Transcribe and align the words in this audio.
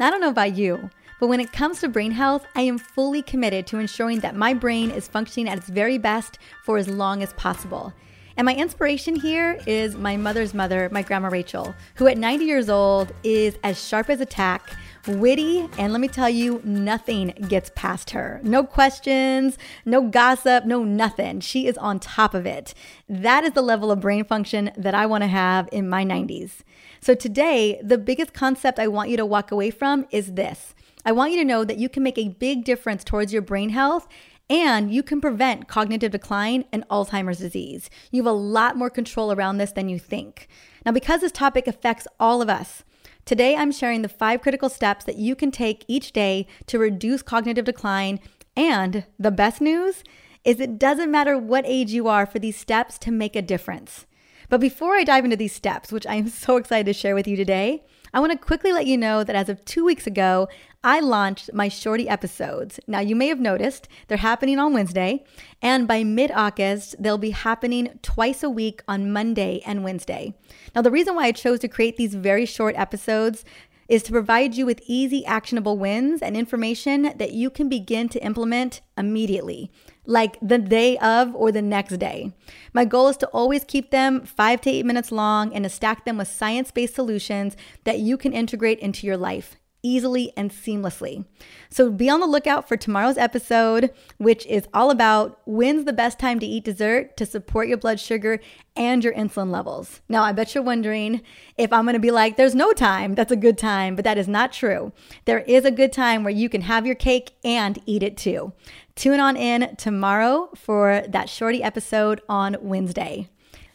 I 0.00 0.10
don't 0.10 0.20
know 0.20 0.28
about 0.28 0.56
you, 0.56 0.90
but 1.20 1.28
when 1.28 1.40
it 1.40 1.52
comes 1.52 1.80
to 1.80 1.88
brain 1.88 2.10
health, 2.10 2.46
I 2.56 2.62
am 2.62 2.78
fully 2.78 3.22
committed 3.22 3.66
to 3.68 3.78
ensuring 3.78 4.20
that 4.20 4.34
my 4.34 4.54
brain 4.54 4.90
is 4.90 5.06
functioning 5.06 5.48
at 5.48 5.58
its 5.58 5.68
very 5.68 5.98
best 5.98 6.38
for 6.64 6.78
as 6.78 6.88
long 6.88 7.22
as 7.22 7.32
possible. 7.34 7.92
And 8.36 8.46
my 8.46 8.54
inspiration 8.54 9.14
here 9.14 9.60
is 9.66 9.94
my 9.94 10.16
mother's 10.16 10.54
mother, 10.54 10.88
my 10.90 11.02
grandma 11.02 11.28
Rachel, 11.28 11.74
who 11.96 12.06
at 12.06 12.18
90 12.18 12.44
years 12.44 12.68
old 12.68 13.12
is 13.22 13.56
as 13.62 13.82
sharp 13.82 14.08
as 14.10 14.20
a 14.20 14.26
tack, 14.26 14.70
witty, 15.06 15.68
and 15.78 15.92
let 15.92 16.00
me 16.00 16.08
tell 16.08 16.28
you, 16.28 16.60
nothing 16.64 17.28
gets 17.48 17.70
past 17.74 18.10
her. 18.10 18.40
No 18.42 18.64
questions, 18.64 19.58
no 19.84 20.02
gossip, 20.08 20.64
no 20.64 20.84
nothing. 20.84 21.40
She 21.40 21.66
is 21.66 21.76
on 21.78 22.00
top 22.00 22.34
of 22.34 22.46
it. 22.46 22.74
That 23.08 23.44
is 23.44 23.52
the 23.52 23.62
level 23.62 23.90
of 23.90 24.00
brain 24.00 24.24
function 24.24 24.70
that 24.76 24.94
I 24.94 25.06
want 25.06 25.22
to 25.22 25.28
have 25.28 25.68
in 25.72 25.88
my 25.88 26.04
90s. 26.04 26.60
So 27.00 27.14
today, 27.14 27.80
the 27.82 27.98
biggest 27.98 28.32
concept 28.32 28.78
I 28.78 28.88
want 28.88 29.10
you 29.10 29.16
to 29.16 29.26
walk 29.26 29.50
away 29.50 29.70
from 29.70 30.06
is 30.10 30.34
this. 30.34 30.74
I 31.04 31.12
want 31.12 31.32
you 31.32 31.38
to 31.38 31.44
know 31.44 31.64
that 31.64 31.78
you 31.78 31.88
can 31.88 32.02
make 32.02 32.18
a 32.18 32.28
big 32.28 32.64
difference 32.64 33.02
towards 33.02 33.32
your 33.32 33.42
brain 33.42 33.70
health 33.70 34.06
and 34.48 34.92
you 34.92 35.02
can 35.02 35.20
prevent 35.20 35.66
cognitive 35.66 36.12
decline 36.12 36.64
and 36.72 36.86
Alzheimer's 36.88 37.38
disease. 37.38 37.90
You 38.10 38.22
have 38.22 38.32
a 38.32 38.36
lot 38.36 38.76
more 38.76 38.90
control 38.90 39.32
around 39.32 39.56
this 39.56 39.72
than 39.72 39.88
you 39.88 39.98
think. 39.98 40.46
Now, 40.84 40.92
because 40.92 41.22
this 41.22 41.32
topic 41.32 41.66
affects 41.66 42.06
all 42.20 42.42
of 42.42 42.48
us, 42.48 42.84
today 43.24 43.56
I'm 43.56 43.72
sharing 43.72 44.02
the 44.02 44.08
five 44.08 44.42
critical 44.42 44.68
steps 44.68 45.04
that 45.04 45.16
you 45.16 45.34
can 45.34 45.50
take 45.50 45.84
each 45.88 46.12
day 46.12 46.46
to 46.66 46.78
reduce 46.78 47.22
cognitive 47.22 47.64
decline. 47.64 48.20
And 48.56 49.04
the 49.18 49.30
best 49.30 49.60
news 49.60 50.04
is 50.44 50.60
it 50.60 50.78
doesn't 50.78 51.10
matter 51.10 51.38
what 51.38 51.64
age 51.66 51.92
you 51.92 52.08
are 52.08 52.26
for 52.26 52.38
these 52.38 52.56
steps 52.56 52.98
to 52.98 53.10
make 53.10 53.36
a 53.36 53.42
difference. 53.42 54.06
But 54.48 54.60
before 54.60 54.96
I 54.96 55.04
dive 55.04 55.24
into 55.24 55.36
these 55.36 55.54
steps, 55.54 55.92
which 55.92 56.06
I 56.06 56.16
am 56.16 56.28
so 56.28 56.56
excited 56.58 56.86
to 56.86 56.92
share 56.92 57.14
with 57.14 57.28
you 57.28 57.36
today, 57.36 57.84
I 58.14 58.20
want 58.20 58.30
to 58.32 58.38
quickly 58.38 58.72
let 58.72 58.84
you 58.84 58.98
know 58.98 59.24
that 59.24 59.34
as 59.34 59.48
of 59.48 59.64
two 59.64 59.86
weeks 59.86 60.06
ago, 60.06 60.46
I 60.84 61.00
launched 61.00 61.54
my 61.54 61.68
shorty 61.68 62.10
episodes. 62.10 62.78
Now, 62.86 63.00
you 63.00 63.16
may 63.16 63.28
have 63.28 63.40
noticed 63.40 63.88
they're 64.08 64.18
happening 64.18 64.58
on 64.58 64.74
Wednesday, 64.74 65.24
and 65.62 65.88
by 65.88 66.04
mid 66.04 66.30
August, 66.30 66.96
they'll 66.98 67.16
be 67.16 67.30
happening 67.30 67.98
twice 68.02 68.42
a 68.42 68.50
week 68.50 68.82
on 68.86 69.12
Monday 69.12 69.62
and 69.64 69.82
Wednesday. 69.82 70.34
Now, 70.74 70.82
the 70.82 70.90
reason 70.90 71.14
why 71.14 71.24
I 71.24 71.32
chose 71.32 71.60
to 71.60 71.68
create 71.68 71.96
these 71.96 72.14
very 72.14 72.44
short 72.44 72.74
episodes 72.76 73.46
is 73.88 74.02
to 74.04 74.12
provide 74.12 74.54
you 74.54 74.66
with 74.66 74.82
easy, 74.86 75.24
actionable 75.26 75.76
wins 75.76 76.22
and 76.22 76.36
information 76.36 77.12
that 77.16 77.32
you 77.32 77.50
can 77.50 77.68
begin 77.68 78.08
to 78.08 78.24
implement 78.24 78.80
immediately, 78.96 79.70
like 80.06 80.38
the 80.40 80.58
day 80.58 80.96
of 80.98 81.34
or 81.34 81.52
the 81.52 81.62
next 81.62 81.98
day. 81.98 82.32
My 82.72 82.84
goal 82.84 83.08
is 83.08 83.16
to 83.18 83.26
always 83.28 83.64
keep 83.64 83.90
them 83.90 84.24
five 84.24 84.60
to 84.62 84.70
eight 84.70 84.86
minutes 84.86 85.12
long 85.12 85.54
and 85.54 85.64
to 85.64 85.70
stack 85.70 86.04
them 86.04 86.18
with 86.18 86.28
science 86.28 86.70
based 86.70 86.94
solutions 86.94 87.56
that 87.84 87.98
you 87.98 88.16
can 88.16 88.32
integrate 88.32 88.78
into 88.78 89.06
your 89.06 89.16
life 89.16 89.56
easily 89.82 90.32
and 90.36 90.50
seamlessly. 90.50 91.24
So 91.70 91.90
be 91.90 92.08
on 92.08 92.20
the 92.20 92.26
lookout 92.26 92.68
for 92.68 92.76
tomorrow's 92.76 93.18
episode, 93.18 93.92
which 94.18 94.46
is 94.46 94.66
all 94.72 94.90
about 94.90 95.40
when's 95.44 95.84
the 95.84 95.92
best 95.92 96.18
time 96.18 96.38
to 96.40 96.46
eat 96.46 96.64
dessert 96.64 97.16
to 97.16 97.26
support 97.26 97.68
your 97.68 97.78
blood 97.78 98.00
sugar 98.00 98.40
and 98.76 99.04
your 99.04 99.12
insulin 99.14 99.50
levels. 99.50 100.00
Now, 100.08 100.22
I 100.22 100.32
bet 100.32 100.54
you're 100.54 100.64
wondering 100.64 101.22
if 101.58 101.72
I'm 101.72 101.84
gonna 101.84 101.98
be 101.98 102.10
like, 102.10 102.36
there's 102.36 102.54
no 102.54 102.72
time 102.72 103.14
that's 103.14 103.32
a 103.32 103.36
good 103.36 103.58
time, 103.58 103.96
but 103.96 104.04
that 104.04 104.18
is 104.18 104.28
not 104.28 104.52
true. 104.52 104.92
There 105.24 105.40
is 105.40 105.64
a 105.64 105.70
good 105.70 105.92
time 105.92 106.24
where 106.24 106.32
you 106.32 106.48
can 106.48 106.62
have 106.62 106.86
your 106.86 106.94
cake 106.94 107.32
and 107.44 107.78
eat 107.86 108.02
it 108.02 108.16
too. 108.16 108.52
Tune 108.94 109.20
on 109.20 109.36
in 109.36 109.76
tomorrow 109.76 110.50
for 110.54 111.02
that 111.08 111.28
shorty 111.28 111.62
episode 111.62 112.20
on 112.28 112.56
Wednesday. 112.60 113.28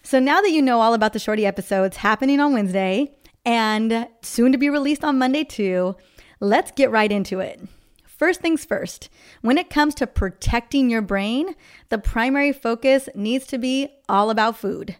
So 0.07 0.19
now 0.19 0.39
that 0.39 0.51
you 0.51 0.61
know 0.61 0.79
all 0.79 0.93
about 0.93 1.11
the 1.11 1.19
shorty 1.19 1.45
episodes 1.45 1.97
happening 1.97 2.39
on 2.39 2.53
Wednesday, 2.53 3.16
and 3.47 4.09
soon 4.21 4.51
to 4.51 4.57
be 4.57 4.69
released 4.69 5.05
on 5.05 5.17
Monday, 5.17 5.45
too. 5.45 5.95
Let's 6.41 6.71
get 6.71 6.91
right 6.91 7.09
into 7.09 7.39
it. 7.39 7.61
First 8.17 8.41
things 8.41 8.65
first, 8.65 9.09
when 9.41 9.59
it 9.59 9.69
comes 9.69 9.93
to 9.95 10.07
protecting 10.07 10.89
your 10.89 11.03
brain, 11.03 11.53
the 11.89 11.99
primary 11.99 12.51
focus 12.51 13.07
needs 13.13 13.45
to 13.47 13.59
be 13.59 13.89
all 14.09 14.31
about 14.31 14.57
food. 14.57 14.95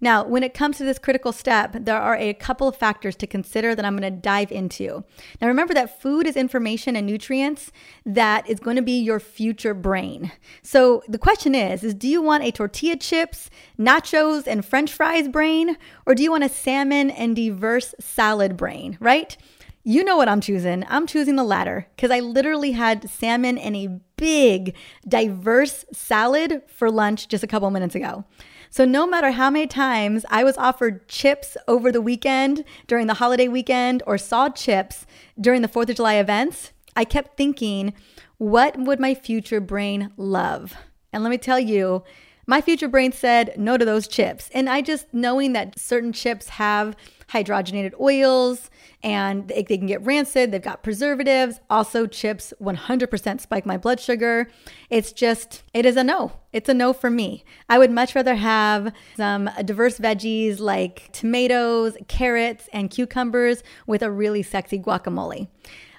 Now, 0.00 0.24
when 0.24 0.42
it 0.42 0.54
comes 0.54 0.78
to 0.78 0.84
this 0.84 0.98
critical 0.98 1.32
step, 1.32 1.76
there 1.80 2.00
are 2.00 2.16
a 2.16 2.32
couple 2.34 2.68
of 2.68 2.76
factors 2.76 3.16
to 3.16 3.26
consider 3.26 3.74
that 3.74 3.84
I'm 3.84 3.96
going 3.96 4.14
to 4.14 4.20
dive 4.20 4.50
into. 4.50 5.04
Now, 5.40 5.48
remember 5.48 5.74
that 5.74 6.00
food 6.00 6.26
is 6.26 6.36
information 6.36 6.96
and 6.96 7.06
nutrients 7.06 7.70
that 8.06 8.48
is 8.48 8.60
going 8.60 8.76
to 8.76 8.82
be 8.82 9.00
your 9.00 9.20
future 9.20 9.74
brain. 9.74 10.32
So 10.62 11.02
the 11.08 11.18
question 11.18 11.54
is, 11.54 11.82
is 11.82 11.94
do 11.94 12.08
you 12.08 12.22
want 12.22 12.44
a 12.44 12.52
tortilla 12.52 12.96
chips, 12.96 13.50
nachos, 13.78 14.46
and 14.46 14.64
french 14.64 14.92
fries 14.92 15.28
brain, 15.28 15.76
or 16.06 16.14
do 16.14 16.22
you 16.22 16.30
want 16.30 16.44
a 16.44 16.48
salmon 16.48 17.10
and 17.10 17.36
diverse 17.36 17.94
salad 18.00 18.56
brain, 18.56 18.96
right? 19.00 19.36
You 19.82 20.04
know 20.04 20.18
what 20.18 20.28
I'm 20.28 20.42
choosing. 20.42 20.84
I'm 20.88 21.06
choosing 21.06 21.36
the 21.36 21.44
latter 21.44 21.86
because 21.96 22.10
I 22.10 22.20
literally 22.20 22.72
had 22.72 23.08
salmon 23.08 23.56
and 23.56 23.74
a 23.74 24.00
big, 24.16 24.74
diverse 25.08 25.86
salad 25.90 26.62
for 26.68 26.90
lunch 26.90 27.28
just 27.28 27.42
a 27.42 27.46
couple 27.46 27.70
minutes 27.70 27.94
ago. 27.94 28.24
So, 28.68 28.84
no 28.84 29.06
matter 29.06 29.30
how 29.30 29.48
many 29.48 29.66
times 29.66 30.26
I 30.30 30.44
was 30.44 30.58
offered 30.58 31.08
chips 31.08 31.56
over 31.66 31.90
the 31.90 32.02
weekend 32.02 32.62
during 32.86 33.06
the 33.06 33.14
holiday 33.14 33.48
weekend 33.48 34.02
or 34.06 34.18
saw 34.18 34.50
chips 34.50 35.06
during 35.40 35.62
the 35.62 35.68
4th 35.68 35.88
of 35.88 35.96
July 35.96 36.16
events, 36.16 36.72
I 36.94 37.04
kept 37.04 37.38
thinking, 37.38 37.94
what 38.36 38.78
would 38.78 39.00
my 39.00 39.14
future 39.14 39.60
brain 39.60 40.12
love? 40.18 40.74
And 41.12 41.22
let 41.22 41.30
me 41.30 41.38
tell 41.38 41.58
you, 41.58 42.04
my 42.50 42.60
future 42.60 42.88
brain 42.88 43.12
said 43.12 43.54
no 43.56 43.76
to 43.76 43.84
those 43.84 44.08
chips. 44.08 44.50
And 44.52 44.68
I 44.68 44.82
just 44.82 45.06
knowing 45.14 45.52
that 45.52 45.78
certain 45.78 46.12
chips 46.12 46.48
have 46.48 46.96
hydrogenated 47.28 47.92
oils 48.00 48.70
and 49.04 49.46
they, 49.46 49.62
they 49.62 49.78
can 49.78 49.86
get 49.86 50.04
rancid. 50.04 50.50
They've 50.50 50.60
got 50.60 50.82
preservatives. 50.82 51.60
Also, 51.70 52.08
chips 52.08 52.52
100% 52.60 53.40
spike 53.40 53.66
my 53.66 53.76
blood 53.76 54.00
sugar. 54.00 54.50
It's 54.90 55.12
just, 55.12 55.62
it 55.72 55.86
is 55.86 55.96
a 55.96 56.02
no. 56.02 56.32
It's 56.52 56.68
a 56.68 56.74
no 56.74 56.92
for 56.92 57.08
me. 57.08 57.44
I 57.68 57.78
would 57.78 57.92
much 57.92 58.16
rather 58.16 58.34
have 58.34 58.92
some 59.16 59.48
diverse 59.64 59.98
veggies 59.98 60.58
like 60.58 61.08
tomatoes, 61.12 61.96
carrots, 62.08 62.68
and 62.72 62.90
cucumbers 62.90 63.62
with 63.86 64.02
a 64.02 64.10
really 64.10 64.42
sexy 64.42 64.80
guacamole. 64.80 65.46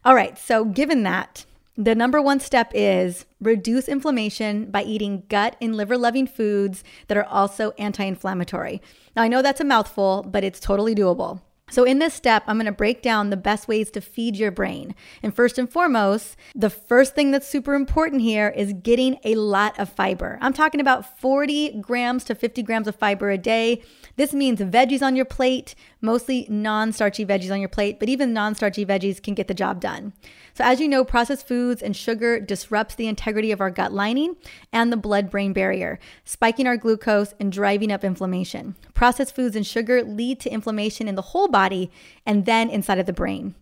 All 0.03 0.15
right, 0.15 0.37
so 0.37 0.65
given 0.65 1.03
that, 1.03 1.45
the 1.77 1.95
number 1.95 2.21
one 2.21 2.39
step 2.39 2.71
is 2.73 3.25
reduce 3.39 3.87
inflammation 3.87 4.69
by 4.69 4.83
eating 4.83 5.23
gut 5.29 5.55
and 5.61 5.75
liver 5.75 5.97
loving 5.97 6.27
foods 6.27 6.83
that 7.07 7.17
are 7.17 7.25
also 7.25 7.71
anti 7.77 8.03
inflammatory. 8.03 8.81
Now, 9.15 9.23
I 9.23 9.27
know 9.27 9.41
that's 9.41 9.61
a 9.61 9.65
mouthful, 9.65 10.23
but 10.27 10.43
it's 10.43 10.59
totally 10.59 10.95
doable. 10.95 11.41
So, 11.71 11.85
in 11.85 11.99
this 11.99 12.13
step, 12.13 12.43
I'm 12.47 12.57
going 12.57 12.65
to 12.65 12.73
break 12.73 13.01
down 13.01 13.29
the 13.29 13.37
best 13.37 13.69
ways 13.69 13.89
to 13.91 14.01
feed 14.01 14.35
your 14.35 14.51
brain. 14.51 14.93
And 15.23 15.33
first 15.33 15.57
and 15.57 15.71
foremost, 15.71 16.35
the 16.53 16.69
first 16.69 17.15
thing 17.15 17.31
that's 17.31 17.47
super 17.47 17.75
important 17.75 18.21
here 18.21 18.49
is 18.49 18.73
getting 18.73 19.17
a 19.23 19.35
lot 19.35 19.79
of 19.79 19.87
fiber. 19.87 20.37
I'm 20.41 20.51
talking 20.51 20.81
about 20.81 21.17
40 21.21 21.79
grams 21.79 22.25
to 22.25 22.35
50 22.35 22.61
grams 22.63 22.89
of 22.89 22.97
fiber 22.97 23.29
a 23.31 23.37
day. 23.37 23.81
This 24.17 24.33
means 24.33 24.59
veggies 24.59 25.01
on 25.01 25.15
your 25.15 25.23
plate, 25.23 25.73
mostly 26.01 26.45
non 26.49 26.91
starchy 26.91 27.25
veggies 27.25 27.53
on 27.53 27.61
your 27.61 27.69
plate, 27.69 28.01
but 28.01 28.09
even 28.09 28.33
non 28.33 28.53
starchy 28.53 28.85
veggies 28.85 29.23
can 29.23 29.33
get 29.33 29.47
the 29.47 29.53
job 29.53 29.79
done. 29.79 30.11
So, 30.53 30.63
as 30.63 30.79
you 30.79 30.87
know, 30.87 31.03
processed 31.03 31.47
foods 31.47 31.81
and 31.81 31.95
sugar 31.95 32.39
disrupts 32.39 32.95
the 32.95 33.07
integrity 33.07 33.51
of 33.51 33.61
our 33.61 33.71
gut 33.71 33.93
lining 33.93 34.35
and 34.73 34.91
the 34.91 34.97
blood 34.97 35.29
brain 35.29 35.53
barrier, 35.53 35.99
spiking 36.25 36.67
our 36.67 36.77
glucose 36.77 37.33
and 37.39 37.51
driving 37.51 37.91
up 37.91 38.03
inflammation. 38.03 38.75
Processed 38.93 39.35
foods 39.35 39.55
and 39.55 39.65
sugar 39.65 40.03
lead 40.03 40.39
to 40.41 40.51
inflammation 40.51 41.07
in 41.07 41.15
the 41.15 41.21
whole 41.21 41.47
body 41.47 41.89
and 42.25 42.45
then 42.45 42.69
inside 42.69 42.99
of 42.99 43.05
the 43.05 43.13
brain. 43.13 43.55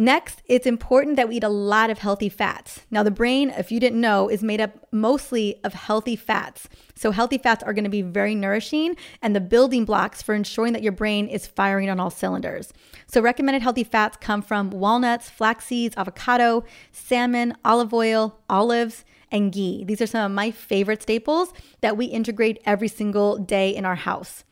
Next, 0.00 0.42
it's 0.44 0.64
important 0.64 1.16
that 1.16 1.28
we 1.28 1.38
eat 1.38 1.42
a 1.42 1.48
lot 1.48 1.90
of 1.90 1.98
healthy 1.98 2.28
fats. 2.28 2.82
Now, 2.88 3.02
the 3.02 3.10
brain, 3.10 3.50
if 3.50 3.72
you 3.72 3.80
didn't 3.80 4.00
know, 4.00 4.28
is 4.28 4.44
made 4.44 4.60
up 4.60 4.70
mostly 4.92 5.58
of 5.64 5.74
healthy 5.74 6.14
fats. 6.14 6.68
So, 6.94 7.10
healthy 7.10 7.36
fats 7.36 7.64
are 7.64 7.74
to 7.74 7.88
be 7.90 8.02
very 8.02 8.36
nourishing 8.36 8.94
and 9.20 9.34
the 9.34 9.40
building 9.40 9.84
blocks 9.84 10.22
for 10.22 10.36
ensuring 10.36 10.72
that 10.74 10.84
your 10.84 10.92
brain 10.92 11.26
is 11.26 11.48
firing 11.48 11.90
on 11.90 11.98
all 11.98 12.10
cylinders. 12.10 12.72
So, 13.08 13.20
recommended 13.20 13.60
healthy 13.60 13.82
fats 13.82 14.16
come 14.20 14.40
from 14.40 14.70
walnuts, 14.70 15.28
flax 15.30 15.64
seeds, 15.64 15.96
avocado, 15.96 16.62
salmon, 16.92 17.56
olive 17.64 17.92
oil, 17.92 18.38
olives, 18.48 19.04
and 19.32 19.50
ghee. 19.50 19.82
These 19.82 20.00
are 20.00 20.06
some 20.06 20.30
of 20.30 20.32
my 20.32 20.52
favorite 20.52 21.02
staples 21.02 21.52
that 21.80 21.96
we 21.96 22.06
integrate 22.06 22.62
every 22.64 22.86
single 22.86 23.36
day 23.36 23.74
in 23.74 23.84
our 23.84 23.96
house. 23.96 24.44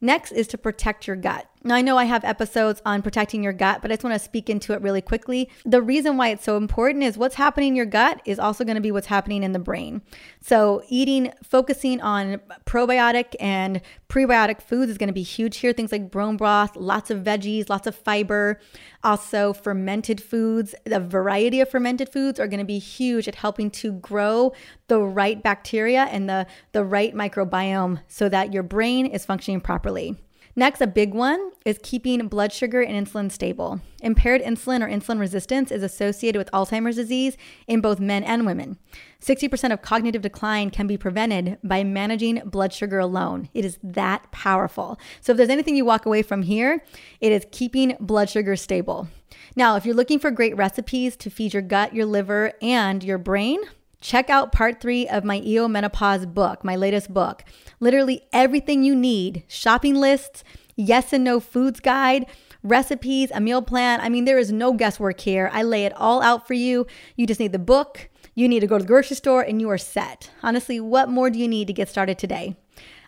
Next 0.00 0.32
is 0.32 0.46
to 0.48 0.58
protect 0.58 1.06
your 1.06 1.16
gut. 1.16 1.50
Now, 1.66 1.74
I 1.74 1.82
know 1.82 1.98
I 1.98 2.04
have 2.04 2.24
episodes 2.24 2.80
on 2.86 3.02
protecting 3.02 3.42
your 3.42 3.52
gut, 3.52 3.82
but 3.82 3.90
I 3.90 3.96
just 3.96 4.04
want 4.04 4.14
to 4.14 4.24
speak 4.24 4.48
into 4.48 4.72
it 4.72 4.80
really 4.82 5.00
quickly. 5.00 5.50
The 5.64 5.82
reason 5.82 6.16
why 6.16 6.28
it's 6.28 6.44
so 6.44 6.56
important 6.56 7.02
is 7.02 7.18
what's 7.18 7.34
happening 7.34 7.70
in 7.70 7.74
your 7.74 7.86
gut 7.86 8.22
is 8.24 8.38
also 8.38 8.62
going 8.62 8.76
to 8.76 8.80
be 8.80 8.92
what's 8.92 9.08
happening 9.08 9.42
in 9.42 9.50
the 9.50 9.58
brain. 9.58 10.00
So, 10.40 10.84
eating, 10.88 11.32
focusing 11.42 12.00
on 12.00 12.40
probiotic 12.66 13.34
and 13.40 13.80
prebiotic 14.08 14.62
foods 14.62 14.92
is 14.92 14.96
going 14.96 15.08
to 15.08 15.12
be 15.12 15.24
huge 15.24 15.56
here. 15.56 15.72
Things 15.72 15.90
like 15.90 16.12
bone 16.12 16.36
broth, 16.36 16.76
lots 16.76 17.10
of 17.10 17.24
veggies, 17.24 17.68
lots 17.68 17.88
of 17.88 17.96
fiber, 17.96 18.60
also 19.02 19.52
fermented 19.52 20.20
foods. 20.20 20.72
The 20.84 21.00
variety 21.00 21.60
of 21.60 21.68
fermented 21.68 22.10
foods 22.10 22.38
are 22.38 22.46
going 22.46 22.60
to 22.60 22.64
be 22.64 22.78
huge 22.78 23.26
at 23.26 23.34
helping 23.34 23.72
to 23.72 23.90
grow 23.90 24.52
the 24.86 25.00
right 25.00 25.42
bacteria 25.42 26.04
and 26.04 26.28
the, 26.30 26.46
the 26.70 26.84
right 26.84 27.12
microbiome 27.12 28.02
so 28.06 28.28
that 28.28 28.52
your 28.52 28.62
brain 28.62 29.06
is 29.06 29.26
functioning 29.26 29.60
properly. 29.60 30.16
Next, 30.58 30.80
a 30.80 30.86
big 30.86 31.12
one 31.12 31.50
is 31.66 31.78
keeping 31.82 32.28
blood 32.28 32.50
sugar 32.50 32.80
and 32.80 33.06
insulin 33.06 33.30
stable. 33.30 33.82
Impaired 34.00 34.40
insulin 34.40 34.82
or 34.82 34.88
insulin 34.88 35.20
resistance 35.20 35.70
is 35.70 35.82
associated 35.82 36.38
with 36.38 36.50
Alzheimer's 36.50 36.96
disease 36.96 37.36
in 37.66 37.82
both 37.82 38.00
men 38.00 38.24
and 38.24 38.46
women. 38.46 38.78
60% 39.20 39.70
of 39.70 39.82
cognitive 39.82 40.22
decline 40.22 40.70
can 40.70 40.86
be 40.86 40.96
prevented 40.96 41.58
by 41.62 41.84
managing 41.84 42.40
blood 42.46 42.72
sugar 42.72 42.98
alone. 42.98 43.50
It 43.52 43.66
is 43.66 43.78
that 43.82 44.32
powerful. 44.32 44.98
So, 45.20 45.32
if 45.32 45.36
there's 45.36 45.50
anything 45.50 45.76
you 45.76 45.84
walk 45.84 46.06
away 46.06 46.22
from 46.22 46.40
here, 46.40 46.82
it 47.20 47.32
is 47.32 47.44
keeping 47.52 47.94
blood 48.00 48.30
sugar 48.30 48.56
stable. 48.56 49.08
Now, 49.56 49.76
if 49.76 49.84
you're 49.84 49.94
looking 49.94 50.18
for 50.18 50.30
great 50.30 50.56
recipes 50.56 51.16
to 51.18 51.28
feed 51.28 51.52
your 51.52 51.62
gut, 51.62 51.94
your 51.94 52.06
liver, 52.06 52.54
and 52.62 53.04
your 53.04 53.18
brain, 53.18 53.60
check 54.00 54.30
out 54.30 54.52
part 54.52 54.80
three 54.80 55.08
of 55.08 55.24
my 55.24 55.40
EO 55.44 55.68
Menopause 55.68 56.26
book, 56.26 56.64
my 56.64 56.76
latest 56.76 57.12
book. 57.12 57.44
Literally 57.80 58.22
everything 58.32 58.82
you 58.82 58.94
need 58.94 59.44
shopping 59.48 59.94
lists, 59.94 60.44
yes 60.76 61.12
and 61.12 61.24
no 61.24 61.40
foods 61.40 61.80
guide, 61.80 62.26
recipes, 62.62 63.30
a 63.34 63.40
meal 63.40 63.62
plan. 63.62 64.00
I 64.00 64.08
mean, 64.08 64.24
there 64.24 64.38
is 64.38 64.52
no 64.52 64.72
guesswork 64.72 65.20
here. 65.20 65.50
I 65.52 65.62
lay 65.62 65.84
it 65.84 65.92
all 65.94 66.22
out 66.22 66.46
for 66.46 66.54
you. 66.54 66.86
You 67.16 67.26
just 67.26 67.40
need 67.40 67.52
the 67.52 67.58
book, 67.58 68.08
you 68.34 68.48
need 68.48 68.60
to 68.60 68.66
go 68.66 68.76
to 68.76 68.84
the 68.84 68.88
grocery 68.88 69.16
store, 69.16 69.42
and 69.42 69.60
you 69.60 69.70
are 69.70 69.78
set. 69.78 70.30
Honestly, 70.42 70.78
what 70.80 71.08
more 71.08 71.30
do 71.30 71.38
you 71.38 71.48
need 71.48 71.66
to 71.68 71.72
get 71.72 71.88
started 71.88 72.18
today? 72.18 72.56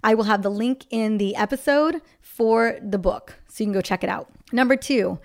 I 0.03 0.15
will 0.15 0.25
have 0.25 0.43
the 0.43 0.51
link 0.51 0.87
in 0.91 1.19
the 1.19 1.37
episode 1.37 2.01
for 2.21 2.79
the 2.83 2.99
book, 2.99 3.35
so 3.49 3.63
you 3.63 3.67
can 3.67 3.73
go 3.73 3.81
check 3.81 4.05
it 4.05 4.11
out. 4.11 4.31
Number 4.53 4.77
two, 4.77 5.19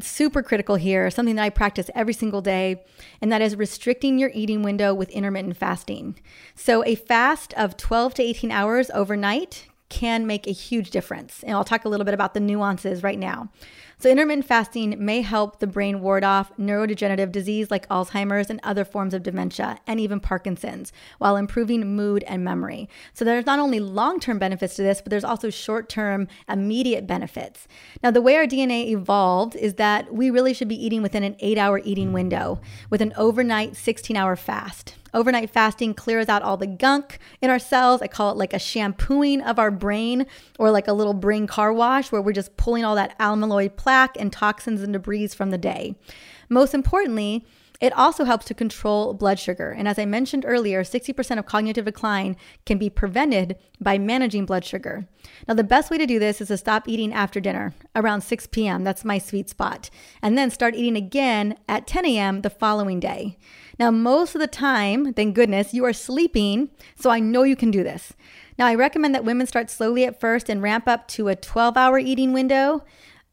super 0.00 0.42
critical 0.42 0.76
here, 0.76 1.10
something 1.10 1.36
that 1.36 1.42
I 1.44 1.50
practice 1.50 1.90
every 1.94 2.14
single 2.14 2.40
day, 2.40 2.82
and 3.20 3.30
that 3.32 3.42
is 3.42 3.56
restricting 3.56 4.18
your 4.18 4.30
eating 4.34 4.62
window 4.62 4.94
with 4.94 5.10
intermittent 5.10 5.56
fasting. 5.56 6.18
So, 6.54 6.84
a 6.84 6.94
fast 6.94 7.54
of 7.54 7.76
12 7.76 8.14
to 8.14 8.22
18 8.22 8.50
hours 8.50 8.90
overnight 8.94 9.66
can 9.88 10.26
make 10.26 10.46
a 10.46 10.52
huge 10.52 10.90
difference. 10.90 11.42
And 11.42 11.52
I'll 11.52 11.64
talk 11.64 11.84
a 11.84 11.88
little 11.88 12.04
bit 12.04 12.14
about 12.14 12.34
the 12.34 12.40
nuances 12.40 13.02
right 13.02 13.18
now. 13.18 13.48
So, 14.00 14.08
intermittent 14.08 14.46
fasting 14.46 14.94
may 15.04 15.22
help 15.22 15.58
the 15.58 15.66
brain 15.66 16.00
ward 16.00 16.22
off 16.22 16.56
neurodegenerative 16.56 17.32
disease 17.32 17.68
like 17.68 17.88
Alzheimer's 17.88 18.48
and 18.48 18.60
other 18.62 18.84
forms 18.84 19.12
of 19.12 19.24
dementia, 19.24 19.80
and 19.88 19.98
even 19.98 20.20
Parkinson's, 20.20 20.92
while 21.18 21.34
improving 21.34 21.96
mood 21.96 22.22
and 22.28 22.44
memory. 22.44 22.88
So, 23.12 23.24
there's 23.24 23.46
not 23.46 23.58
only 23.58 23.80
long 23.80 24.20
term 24.20 24.38
benefits 24.38 24.76
to 24.76 24.82
this, 24.82 25.00
but 25.00 25.10
there's 25.10 25.24
also 25.24 25.50
short 25.50 25.88
term, 25.88 26.28
immediate 26.48 27.08
benefits. 27.08 27.66
Now, 28.00 28.12
the 28.12 28.22
way 28.22 28.36
our 28.36 28.46
DNA 28.46 28.90
evolved 28.90 29.56
is 29.56 29.74
that 29.74 30.14
we 30.14 30.30
really 30.30 30.54
should 30.54 30.68
be 30.68 30.84
eating 30.84 31.02
within 31.02 31.24
an 31.24 31.34
eight 31.40 31.58
hour 31.58 31.80
eating 31.82 32.12
window 32.12 32.60
with 32.90 33.02
an 33.02 33.12
overnight 33.16 33.74
16 33.74 34.16
hour 34.16 34.36
fast. 34.36 34.94
Overnight 35.14 35.50
fasting 35.50 35.94
clears 35.94 36.28
out 36.28 36.42
all 36.42 36.56
the 36.56 36.66
gunk 36.66 37.18
in 37.40 37.50
our 37.50 37.58
cells. 37.58 38.02
I 38.02 38.08
call 38.08 38.30
it 38.30 38.36
like 38.36 38.52
a 38.52 38.58
shampooing 38.58 39.40
of 39.40 39.58
our 39.58 39.70
brain 39.70 40.26
or 40.58 40.70
like 40.70 40.88
a 40.88 40.92
little 40.92 41.14
brain 41.14 41.46
car 41.46 41.72
wash 41.72 42.12
where 42.12 42.20
we're 42.20 42.32
just 42.32 42.56
pulling 42.56 42.84
all 42.84 42.94
that 42.96 43.18
amyloid 43.18 43.76
plaque 43.76 44.16
and 44.18 44.32
toxins 44.32 44.82
and 44.82 44.92
debris 44.92 45.28
from 45.28 45.50
the 45.50 45.58
day. 45.58 45.96
Most 46.48 46.74
importantly, 46.74 47.44
it 47.80 47.92
also 47.92 48.24
helps 48.24 48.46
to 48.46 48.54
control 48.54 49.14
blood 49.14 49.38
sugar. 49.38 49.70
And 49.70 49.86
as 49.86 49.98
I 49.98 50.04
mentioned 50.04 50.44
earlier, 50.46 50.82
60% 50.82 51.38
of 51.38 51.46
cognitive 51.46 51.84
decline 51.84 52.36
can 52.66 52.76
be 52.76 52.90
prevented 52.90 53.56
by 53.80 53.98
managing 53.98 54.46
blood 54.46 54.64
sugar. 54.64 55.06
Now, 55.46 55.54
the 55.54 55.62
best 55.62 55.90
way 55.90 55.98
to 55.98 56.06
do 56.06 56.18
this 56.18 56.40
is 56.40 56.48
to 56.48 56.56
stop 56.56 56.88
eating 56.88 57.12
after 57.12 57.38
dinner 57.38 57.74
around 57.94 58.22
6 58.22 58.48
p.m. 58.48 58.82
That's 58.82 59.04
my 59.04 59.18
sweet 59.18 59.48
spot. 59.48 59.90
And 60.20 60.36
then 60.36 60.50
start 60.50 60.74
eating 60.74 60.96
again 60.96 61.56
at 61.68 61.86
10 61.86 62.04
a.m. 62.06 62.40
the 62.42 62.50
following 62.50 62.98
day. 62.98 63.38
Now, 63.78 63.92
most 63.92 64.34
of 64.34 64.40
the 64.40 64.48
time, 64.48 65.12
thank 65.14 65.36
goodness, 65.36 65.72
you 65.72 65.84
are 65.84 65.92
sleeping, 65.92 66.70
so 66.96 67.10
I 67.10 67.20
know 67.20 67.44
you 67.44 67.54
can 67.54 67.70
do 67.70 67.84
this. 67.84 68.12
Now, 68.58 68.66
I 68.66 68.74
recommend 68.74 69.14
that 69.14 69.24
women 69.24 69.46
start 69.46 69.70
slowly 69.70 70.04
at 70.04 70.18
first 70.18 70.48
and 70.48 70.60
ramp 70.60 70.88
up 70.88 71.06
to 71.08 71.28
a 71.28 71.36
12 71.36 71.76
hour 71.76 71.96
eating 72.00 72.32
window 72.32 72.82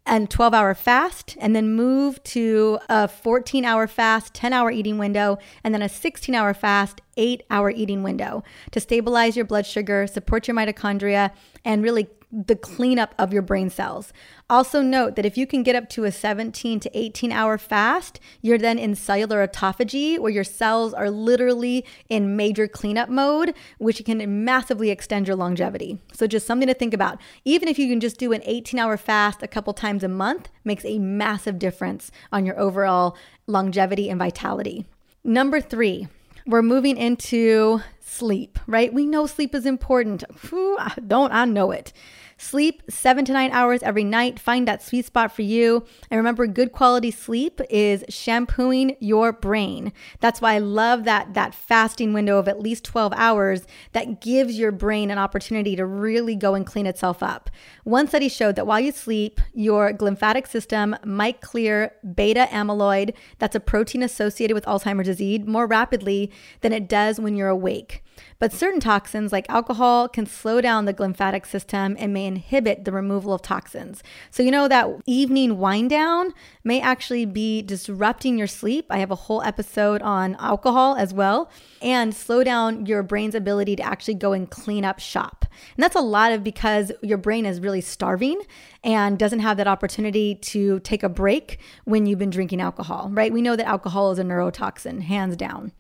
and 0.06 0.30
12 0.30 0.54
hour 0.54 0.74
fast, 0.74 1.36
and 1.40 1.56
then 1.56 1.76
move 1.76 2.22
to 2.24 2.80
a 2.90 3.08
14 3.08 3.66
hour 3.66 3.88
fast, 3.88 4.34
10 4.34 4.54
hour 4.54 4.72
eating 4.72 4.98
window, 4.98 5.38
and 5.64 5.74
then 5.74 5.82
a 5.82 5.90
16 5.90 6.34
hour 6.36 6.54
fast, 6.54 7.02
eight 7.18 7.44
hour 7.50 7.70
eating 7.70 8.04
window 8.04 8.44
to 8.72 8.80
stabilize 8.80 9.36
your 9.36 9.46
blood 9.46 9.66
sugar, 9.66 10.08
support 10.08 10.48
your 10.48 10.56
mitochondria, 10.56 11.32
and 11.64 11.84
really 11.84 12.08
the 12.32 12.56
cleanup 12.56 13.16
of 13.18 13.32
your 13.32 13.42
brain 13.42 13.70
cells. 13.70 14.12
Also, 14.50 14.82
note 14.82 15.16
that 15.16 15.26
if 15.26 15.38
you 15.38 15.48
can 15.48 15.64
get 15.64 15.76
up 15.76 15.90
to 15.90 16.04
a 16.04 16.12
17 16.12 16.80
to 16.82 16.98
18 16.98 17.32
hour 17.32 17.58
fast, 17.58 18.20
you're 18.42 18.58
then 18.58 18.78
in 18.78 18.94
cellular 18.94 19.46
autophagy, 19.48 20.20
where 20.20 20.32
your 20.32 20.44
cells 20.44 20.94
are 20.94 21.10
literally 21.10 21.86
in 22.10 22.36
major 22.36 22.68
cleanup 22.68 23.10
mode, 23.10 23.54
which 23.78 24.04
can 24.04 24.44
massively 24.44 24.90
extend 24.90 25.28
your 25.28 25.38
longevity. 25.38 26.02
So, 26.14 26.28
just 26.28 26.46
something 26.46 26.68
to 26.68 26.74
think 26.74 26.94
about. 26.94 27.20
Even 27.46 27.70
if 27.70 27.80
you 27.80 27.88
can 27.88 28.00
just 28.00 28.18
do 28.18 28.34
an 28.34 28.42
18 28.44 28.80
hour 28.80 28.98
fast 28.98 29.42
a 29.42 29.48
couple 29.48 29.74
times 29.74 30.04
a 30.04 30.10
month, 30.10 30.50
makes 30.64 30.86
a 30.86 31.00
massive 31.00 31.58
difference 31.58 32.12
on 32.32 32.46
your 32.46 32.60
overall 32.60 33.16
longevity 33.48 34.10
and 34.10 34.20
vitality. 34.20 34.86
Number 35.24 35.62
three, 35.62 36.08
we're 36.46 36.62
moving 36.62 36.98
into 36.98 37.82
sleep, 38.06 38.60
right? 38.68 38.94
We 38.94 39.06
know 39.06 39.26
sleep 39.26 39.56
is 39.56 39.66
important. 39.66 40.24
Whew, 40.50 40.78
don't 41.08 41.32
I 41.32 41.46
know 41.46 41.72
it? 41.72 41.92
Sleep 42.38 42.84
seven 42.90 43.24
to 43.26 43.32
nine 43.32 43.52
hours 43.52 43.82
every 43.82 44.04
night. 44.04 44.40
Find 44.40 44.68
that 44.68 44.84
sweet 44.84 45.06
spot 45.06 45.32
for 45.32 45.42
you. 45.42 45.86
And 46.12 46.18
remember, 46.18 46.48
good 46.48 46.74
quality 46.74 47.10
sleep 47.10 47.62
is 47.70 48.04
shampooing 48.10 48.98
your 49.00 49.32
brain. 49.32 49.94
That's 50.20 50.42
why 50.42 50.56
I 50.56 50.58
love 50.58 51.06
that, 51.06 51.34
that 51.34 51.56
fasting 51.56 52.12
window 52.12 52.38
of 52.38 52.50
at 52.50 52.60
least 52.60 52.84
12 52.84 53.14
hours 53.16 53.66
that 53.94 54.20
gives 54.20 54.60
your 54.60 54.74
brain 54.74 55.12
an 55.12 55.18
opportunity 55.18 55.78
to 55.78 55.86
really 55.86 56.36
go 56.36 56.56
and 56.56 56.66
clean 56.66 56.86
itself 56.86 57.24
up. 57.24 57.50
One 57.86 58.08
study 58.08 58.28
showed 58.28 58.58
that 58.58 58.68
while 58.68 58.82
you 58.82 58.92
sleep, 58.92 59.40
your 59.54 59.94
glymphatic 59.94 60.48
system 60.48 60.96
might 61.06 61.40
clear 61.40 61.94
beta 62.14 62.50
amyloid, 62.52 63.14
that's 63.40 63.56
a 63.56 63.62
protein 63.62 64.04
associated 64.04 64.56
with 64.56 64.66
Alzheimer's 64.66 65.06
disease, 65.06 65.46
more 65.46 65.68
rapidly 65.68 66.32
than 66.62 66.74
it 66.74 66.90
does 66.90 67.18
when 67.18 67.38
you're 67.38 67.48
awake. 67.48 67.95
But 68.38 68.52
certain 68.52 68.80
toxins, 68.80 69.32
like 69.32 69.50
alcohol, 69.50 70.10
can 70.10 70.26
slow 70.26 70.60
down 70.60 70.86
the 70.86 70.94
glymphatic 70.94 71.46
system 71.46 71.96
and 71.98 72.14
may 72.14 72.26
inhibit 72.26 72.84
the 72.84 72.92
removal 72.92 73.34
of 73.34 73.42
toxins. 73.42 74.04
So, 74.30 74.44
you 74.44 74.52
know, 74.52 74.68
that 74.68 74.90
evening 75.06 75.58
wind 75.58 75.90
down 75.90 76.34
may 76.64 76.82
actually 76.82 77.26
be 77.26 77.62
disrupting 77.62 78.38
your 78.38 78.48
sleep. 78.48 78.88
I 78.90 78.98
have 78.98 79.12
a 79.12 79.16
whole 79.16 79.42
episode 79.42 80.02
on 80.02 80.36
alcohol 80.36 80.96
as 80.96 81.14
well, 81.14 81.50
and 81.82 82.14
slow 82.14 82.44
down 82.44 82.86
your 82.86 83.04
brain's 83.04 83.36
ability 83.36 83.78
to 83.78 83.84
actually 83.84 84.16
go 84.16 84.34
and 84.34 84.50
clean 84.50 84.84
up 84.84 85.00
shop. 85.00 85.46
And 85.76 85.84
that's 85.84 85.96
a 85.96 86.02
lot 86.02 86.34
of 86.34 86.44
because 86.44 86.92
your 87.02 87.18
brain 87.18 87.46
is 87.46 87.62
really 87.62 87.82
starving 87.82 88.42
and 88.84 89.18
doesn't 89.18 89.40
have 89.40 89.58
that 89.58 89.68
opportunity 89.68 90.36
to 90.36 90.80
take 90.82 91.04
a 91.04 91.10
break 91.10 91.60
when 91.86 92.06
you've 92.06 92.20
been 92.20 92.30
drinking 92.30 92.62
alcohol, 92.62 93.10
right? 93.14 93.32
We 93.32 93.42
know 93.42 93.56
that 93.56 93.68
alcohol 93.68 94.12
is 94.12 94.20
a 94.20 94.24
neurotoxin, 94.24 95.04
hands 95.04 95.38
down. 95.38 95.72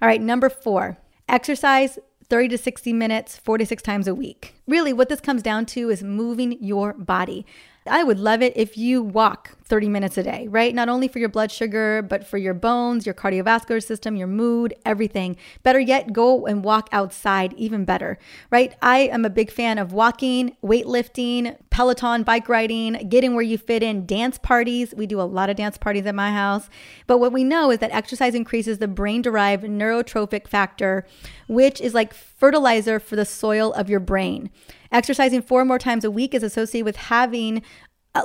All 0.00 0.06
right, 0.06 0.22
number 0.22 0.48
four 0.48 0.98
Exercise 1.28 1.98
30 2.30 2.48
to 2.48 2.58
60 2.58 2.92
minutes, 2.92 3.36
four 3.36 3.58
to 3.58 3.66
six 3.66 3.82
times 3.82 4.06
a 4.08 4.14
week. 4.14 4.54
Really, 4.66 4.92
what 4.92 5.08
this 5.08 5.20
comes 5.20 5.42
down 5.42 5.66
to 5.66 5.90
is 5.90 6.02
moving 6.02 6.62
your 6.62 6.92
body. 6.94 7.44
I 7.86 8.02
would 8.04 8.18
love 8.18 8.42
it 8.42 8.54
if 8.56 8.78
you 8.78 9.02
walk 9.02 9.57
30 9.68 9.88
minutes 9.88 10.16
a 10.16 10.22
day, 10.22 10.48
right? 10.48 10.74
Not 10.74 10.88
only 10.88 11.08
for 11.08 11.18
your 11.18 11.28
blood 11.28 11.52
sugar, 11.52 12.02
but 12.02 12.26
for 12.26 12.38
your 12.38 12.54
bones, 12.54 13.04
your 13.04 13.14
cardiovascular 13.14 13.82
system, 13.82 14.16
your 14.16 14.26
mood, 14.26 14.74
everything. 14.84 15.36
Better 15.62 15.78
yet, 15.80 16.12
go 16.12 16.46
and 16.46 16.64
walk 16.64 16.88
outside, 16.90 17.52
even 17.54 17.84
better, 17.84 18.18
right? 18.50 18.74
I 18.80 19.00
am 19.00 19.24
a 19.24 19.30
big 19.30 19.50
fan 19.50 19.78
of 19.78 19.92
walking, 19.92 20.56
weightlifting, 20.64 21.56
Peloton, 21.70 22.24
bike 22.24 22.48
riding, 22.48 22.94
getting 23.08 23.34
where 23.34 23.44
you 23.44 23.56
fit 23.56 23.84
in, 23.84 24.04
dance 24.04 24.36
parties. 24.36 24.94
We 24.96 25.06
do 25.06 25.20
a 25.20 25.22
lot 25.22 25.48
of 25.48 25.56
dance 25.56 25.78
parties 25.78 26.06
at 26.06 26.14
my 26.14 26.32
house. 26.32 26.68
But 27.06 27.18
what 27.18 27.32
we 27.32 27.44
know 27.44 27.70
is 27.70 27.78
that 27.78 27.92
exercise 27.92 28.34
increases 28.34 28.78
the 28.78 28.88
brain 28.88 29.22
derived 29.22 29.62
neurotrophic 29.62 30.48
factor, 30.48 31.06
which 31.46 31.80
is 31.80 31.94
like 31.94 32.14
fertilizer 32.14 32.98
for 32.98 33.14
the 33.14 33.24
soil 33.24 33.72
of 33.74 33.88
your 33.88 34.00
brain. 34.00 34.50
Exercising 34.90 35.42
four 35.42 35.64
more 35.64 35.78
times 35.78 36.04
a 36.04 36.10
week 36.10 36.34
is 36.34 36.42
associated 36.42 36.84
with 36.84 36.96
having 36.96 37.62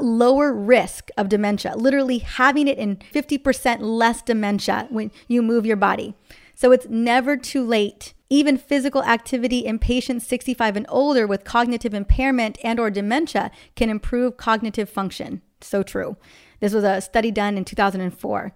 lower 0.02 0.54
risk 0.54 1.10
of 1.18 1.30
dementia, 1.30 1.76
literally 1.76 2.20
having 2.20 2.68
it 2.68 2.78
in 2.78 2.98
50% 3.14 3.80
less 3.82 4.22
dementia 4.22 4.88
when 4.90 5.12
you 5.28 5.42
move 5.42 5.66
your 5.66 5.76
body. 5.76 6.16
So 6.56 6.72
it's 6.72 6.88
never 6.90 7.38
too 7.38 7.64
late. 7.64 8.14
Even 8.30 8.58
physical 8.58 9.04
activity 9.04 9.60
in 9.60 9.80
patients 9.80 10.26
65 10.26 10.76
and 10.76 10.86
older 10.90 11.28
with 11.28 11.44
cognitive 11.44 11.94
impairment 11.94 12.58
and 12.64 12.80
or 12.80 12.90
dementia 12.90 13.52
can 13.76 13.90
improve 13.90 14.38
cognitive 14.38 14.90
function. 14.90 15.42
So 15.62 15.84
true. 15.84 16.18
This 16.60 16.74
was 16.74 16.84
a 16.84 17.02
study 17.02 17.32
done 17.32 17.58
in 17.58 17.66
2004. 17.66 18.54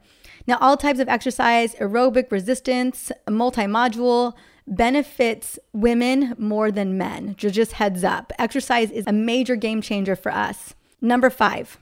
Now, 0.48 0.58
all 0.62 0.78
types 0.78 1.00
of 1.00 1.10
exercise, 1.10 1.76
aerobic 1.76 2.32
resistance, 2.32 3.12
multi-module, 3.30 4.34
benefits 4.66 5.60
women 5.74 6.34
more 6.38 6.72
than 6.72 6.98
men. 6.98 7.36
Just 7.38 7.74
heads 7.74 8.04
up. 8.04 8.32
Exercise 8.40 8.92
is 8.92 9.06
a 9.08 9.14
major 9.14 9.56
game 9.56 9.82
changer 9.82 10.16
for 10.16 10.32
us. 10.32 10.74
Number 11.01 11.30
five, 11.30 11.77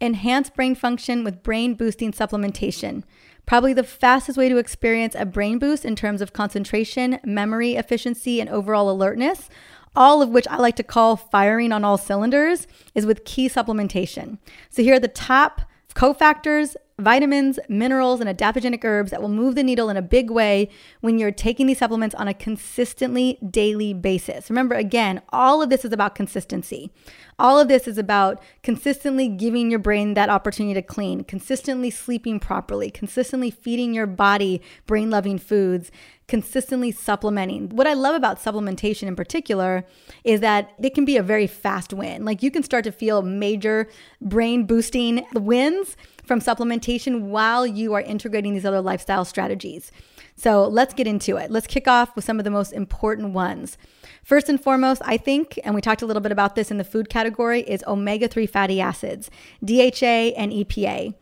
enhance 0.00 0.50
brain 0.50 0.74
function 0.74 1.24
with 1.24 1.42
brain 1.42 1.74
boosting 1.74 2.12
supplementation. 2.12 3.04
Probably 3.46 3.72
the 3.72 3.84
fastest 3.84 4.36
way 4.36 4.48
to 4.48 4.56
experience 4.56 5.14
a 5.16 5.24
brain 5.24 5.58
boost 5.58 5.84
in 5.84 5.94
terms 5.94 6.20
of 6.20 6.32
concentration, 6.32 7.20
memory 7.24 7.76
efficiency, 7.76 8.40
and 8.40 8.50
overall 8.50 8.90
alertness 8.90 9.48
all 9.96 10.20
of 10.20 10.28
which 10.28 10.46
I 10.48 10.58
like 10.58 10.76
to 10.76 10.82
call 10.82 11.16
firing 11.16 11.72
on 11.72 11.82
all 11.82 11.96
cylinders, 11.96 12.66
is 12.94 13.06
with 13.06 13.24
key 13.24 13.48
supplementation. 13.48 14.38
So 14.68 14.82
here 14.82 14.96
are 14.96 15.00
the 15.00 15.08
top 15.08 15.62
cofactors 15.94 16.76
vitamins, 16.98 17.58
minerals, 17.68 18.20
and 18.20 18.30
adaptogenic 18.30 18.82
herbs 18.82 19.10
that 19.10 19.20
will 19.20 19.28
move 19.28 19.54
the 19.54 19.62
needle 19.62 19.90
in 19.90 19.98
a 19.98 20.02
big 20.02 20.30
way 20.30 20.70
when 21.02 21.18
you're 21.18 21.30
taking 21.30 21.66
these 21.66 21.78
supplements 21.78 22.14
on 22.14 22.26
a 22.26 22.32
consistently 22.32 23.38
daily 23.50 23.92
basis. 23.92 24.48
Remember, 24.48 24.74
again, 24.74 25.20
all 25.28 25.60
of 25.60 25.68
this 25.68 25.84
is 25.84 25.92
about 25.92 26.14
consistency. 26.14 26.90
All 27.38 27.60
of 27.60 27.68
this 27.68 27.86
is 27.86 27.98
about 27.98 28.42
consistently 28.62 29.28
giving 29.28 29.70
your 29.70 29.78
brain 29.78 30.14
that 30.14 30.30
opportunity 30.30 30.72
to 30.72 30.80
clean, 30.80 31.22
consistently 31.22 31.90
sleeping 31.90 32.40
properly, 32.40 32.90
consistently 32.90 33.50
feeding 33.50 33.92
your 33.92 34.06
body 34.06 34.62
brain 34.86 35.10
loving 35.10 35.38
foods, 35.38 35.90
consistently 36.28 36.90
supplementing. 36.90 37.68
What 37.68 37.86
I 37.86 37.92
love 37.92 38.14
about 38.14 38.40
supplementation 38.40 39.04
in 39.04 39.16
particular 39.16 39.84
is 40.24 40.40
that 40.40 40.72
it 40.82 40.94
can 40.94 41.04
be 41.04 41.18
a 41.18 41.22
very 41.22 41.46
fast 41.46 41.92
win. 41.92 42.24
Like 42.24 42.42
you 42.42 42.50
can 42.50 42.62
start 42.62 42.84
to 42.84 42.92
feel 42.92 43.20
major 43.20 43.88
brain 44.20 44.64
boosting 44.64 45.26
wins 45.34 45.94
from 46.26 46.40
supplementation 46.40 47.22
while 47.22 47.66
you 47.66 47.94
are 47.94 48.00
integrating 48.00 48.52
these 48.52 48.66
other 48.66 48.80
lifestyle 48.80 49.24
strategies. 49.24 49.92
So 50.34 50.66
let's 50.66 50.92
get 50.92 51.06
into 51.06 51.36
it. 51.36 51.50
Let's 51.50 51.66
kick 51.66 51.88
off 51.88 52.14
with 52.14 52.24
some 52.24 52.38
of 52.38 52.44
the 52.44 52.50
most 52.50 52.72
important 52.72 53.32
ones. 53.32 53.78
First 54.22 54.48
and 54.48 54.60
foremost, 54.60 55.00
I 55.04 55.16
think, 55.16 55.58
and 55.64 55.74
we 55.74 55.80
talked 55.80 56.02
a 56.02 56.06
little 56.06 56.20
bit 56.20 56.32
about 56.32 56.54
this 56.54 56.70
in 56.70 56.78
the 56.78 56.84
food 56.84 57.08
category, 57.08 57.60
is 57.60 57.82
omega 57.86 58.28
3 58.28 58.46
fatty 58.46 58.80
acids, 58.80 59.30
DHA 59.64 60.34
and 60.36 60.52
EPA. 60.52 61.14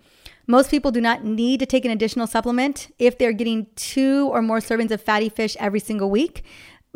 Most 0.46 0.70
people 0.70 0.90
do 0.90 1.00
not 1.00 1.24
need 1.24 1.60
to 1.60 1.66
take 1.66 1.84
an 1.84 1.90
additional 1.90 2.26
supplement 2.26 2.92
if 2.98 3.16
they're 3.16 3.32
getting 3.32 3.66
two 3.76 4.28
or 4.30 4.42
more 4.42 4.58
servings 4.58 4.90
of 4.90 5.00
fatty 5.00 5.30
fish 5.30 5.56
every 5.58 5.80
single 5.80 6.10
week. 6.10 6.44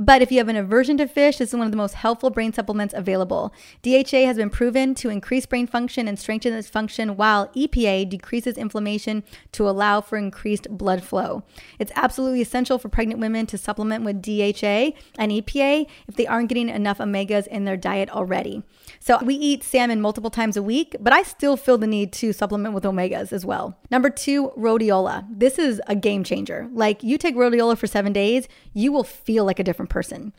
But 0.00 0.22
if 0.22 0.30
you 0.30 0.38
have 0.38 0.48
an 0.48 0.54
aversion 0.54 0.96
to 0.98 1.08
fish, 1.08 1.38
this 1.38 1.48
is 1.48 1.54
one 1.56 1.66
of 1.66 1.72
the 1.72 1.76
most 1.76 1.94
helpful 1.94 2.30
brain 2.30 2.52
supplements 2.52 2.94
available. 2.94 3.52
DHA 3.82 4.26
has 4.26 4.36
been 4.36 4.48
proven 4.48 4.94
to 4.94 5.10
increase 5.10 5.44
brain 5.44 5.66
function 5.66 6.06
and 6.06 6.16
strengthen 6.16 6.52
its 6.52 6.68
function, 6.68 7.16
while 7.16 7.48
EPA 7.48 8.08
decreases 8.08 8.56
inflammation 8.56 9.24
to 9.50 9.68
allow 9.68 10.00
for 10.00 10.16
increased 10.16 10.68
blood 10.70 11.02
flow. 11.02 11.42
It's 11.80 11.90
absolutely 11.96 12.40
essential 12.40 12.78
for 12.78 12.88
pregnant 12.88 13.20
women 13.20 13.46
to 13.46 13.58
supplement 13.58 14.04
with 14.04 14.22
DHA 14.22 14.92
and 15.18 15.32
EPA 15.32 15.88
if 16.06 16.14
they 16.14 16.28
aren't 16.28 16.48
getting 16.48 16.68
enough 16.68 16.98
omegas 16.98 17.48
in 17.48 17.64
their 17.64 17.76
diet 17.76 18.08
already. 18.08 18.62
So 19.00 19.18
we 19.24 19.34
eat 19.34 19.64
salmon 19.64 20.00
multiple 20.00 20.30
times 20.30 20.56
a 20.56 20.62
week, 20.62 20.94
but 21.00 21.12
I 21.12 21.24
still 21.24 21.56
feel 21.56 21.76
the 21.76 21.88
need 21.88 22.12
to 22.14 22.32
supplement 22.32 22.72
with 22.72 22.84
omegas 22.84 23.32
as 23.32 23.44
well. 23.44 23.76
Number 23.90 24.10
two, 24.10 24.50
rhodiola. 24.56 25.26
This 25.28 25.58
is 25.58 25.82
a 25.88 25.96
game 25.96 26.22
changer. 26.22 26.68
Like 26.72 27.02
you 27.02 27.18
take 27.18 27.34
rhodiola 27.34 27.76
for 27.76 27.88
seven 27.88 28.12
days, 28.12 28.46
you 28.72 28.92
will 28.92 29.02
feel 29.02 29.44
like 29.44 29.58
a 29.58 29.64
different 29.64 29.87
person. 29.88 30.32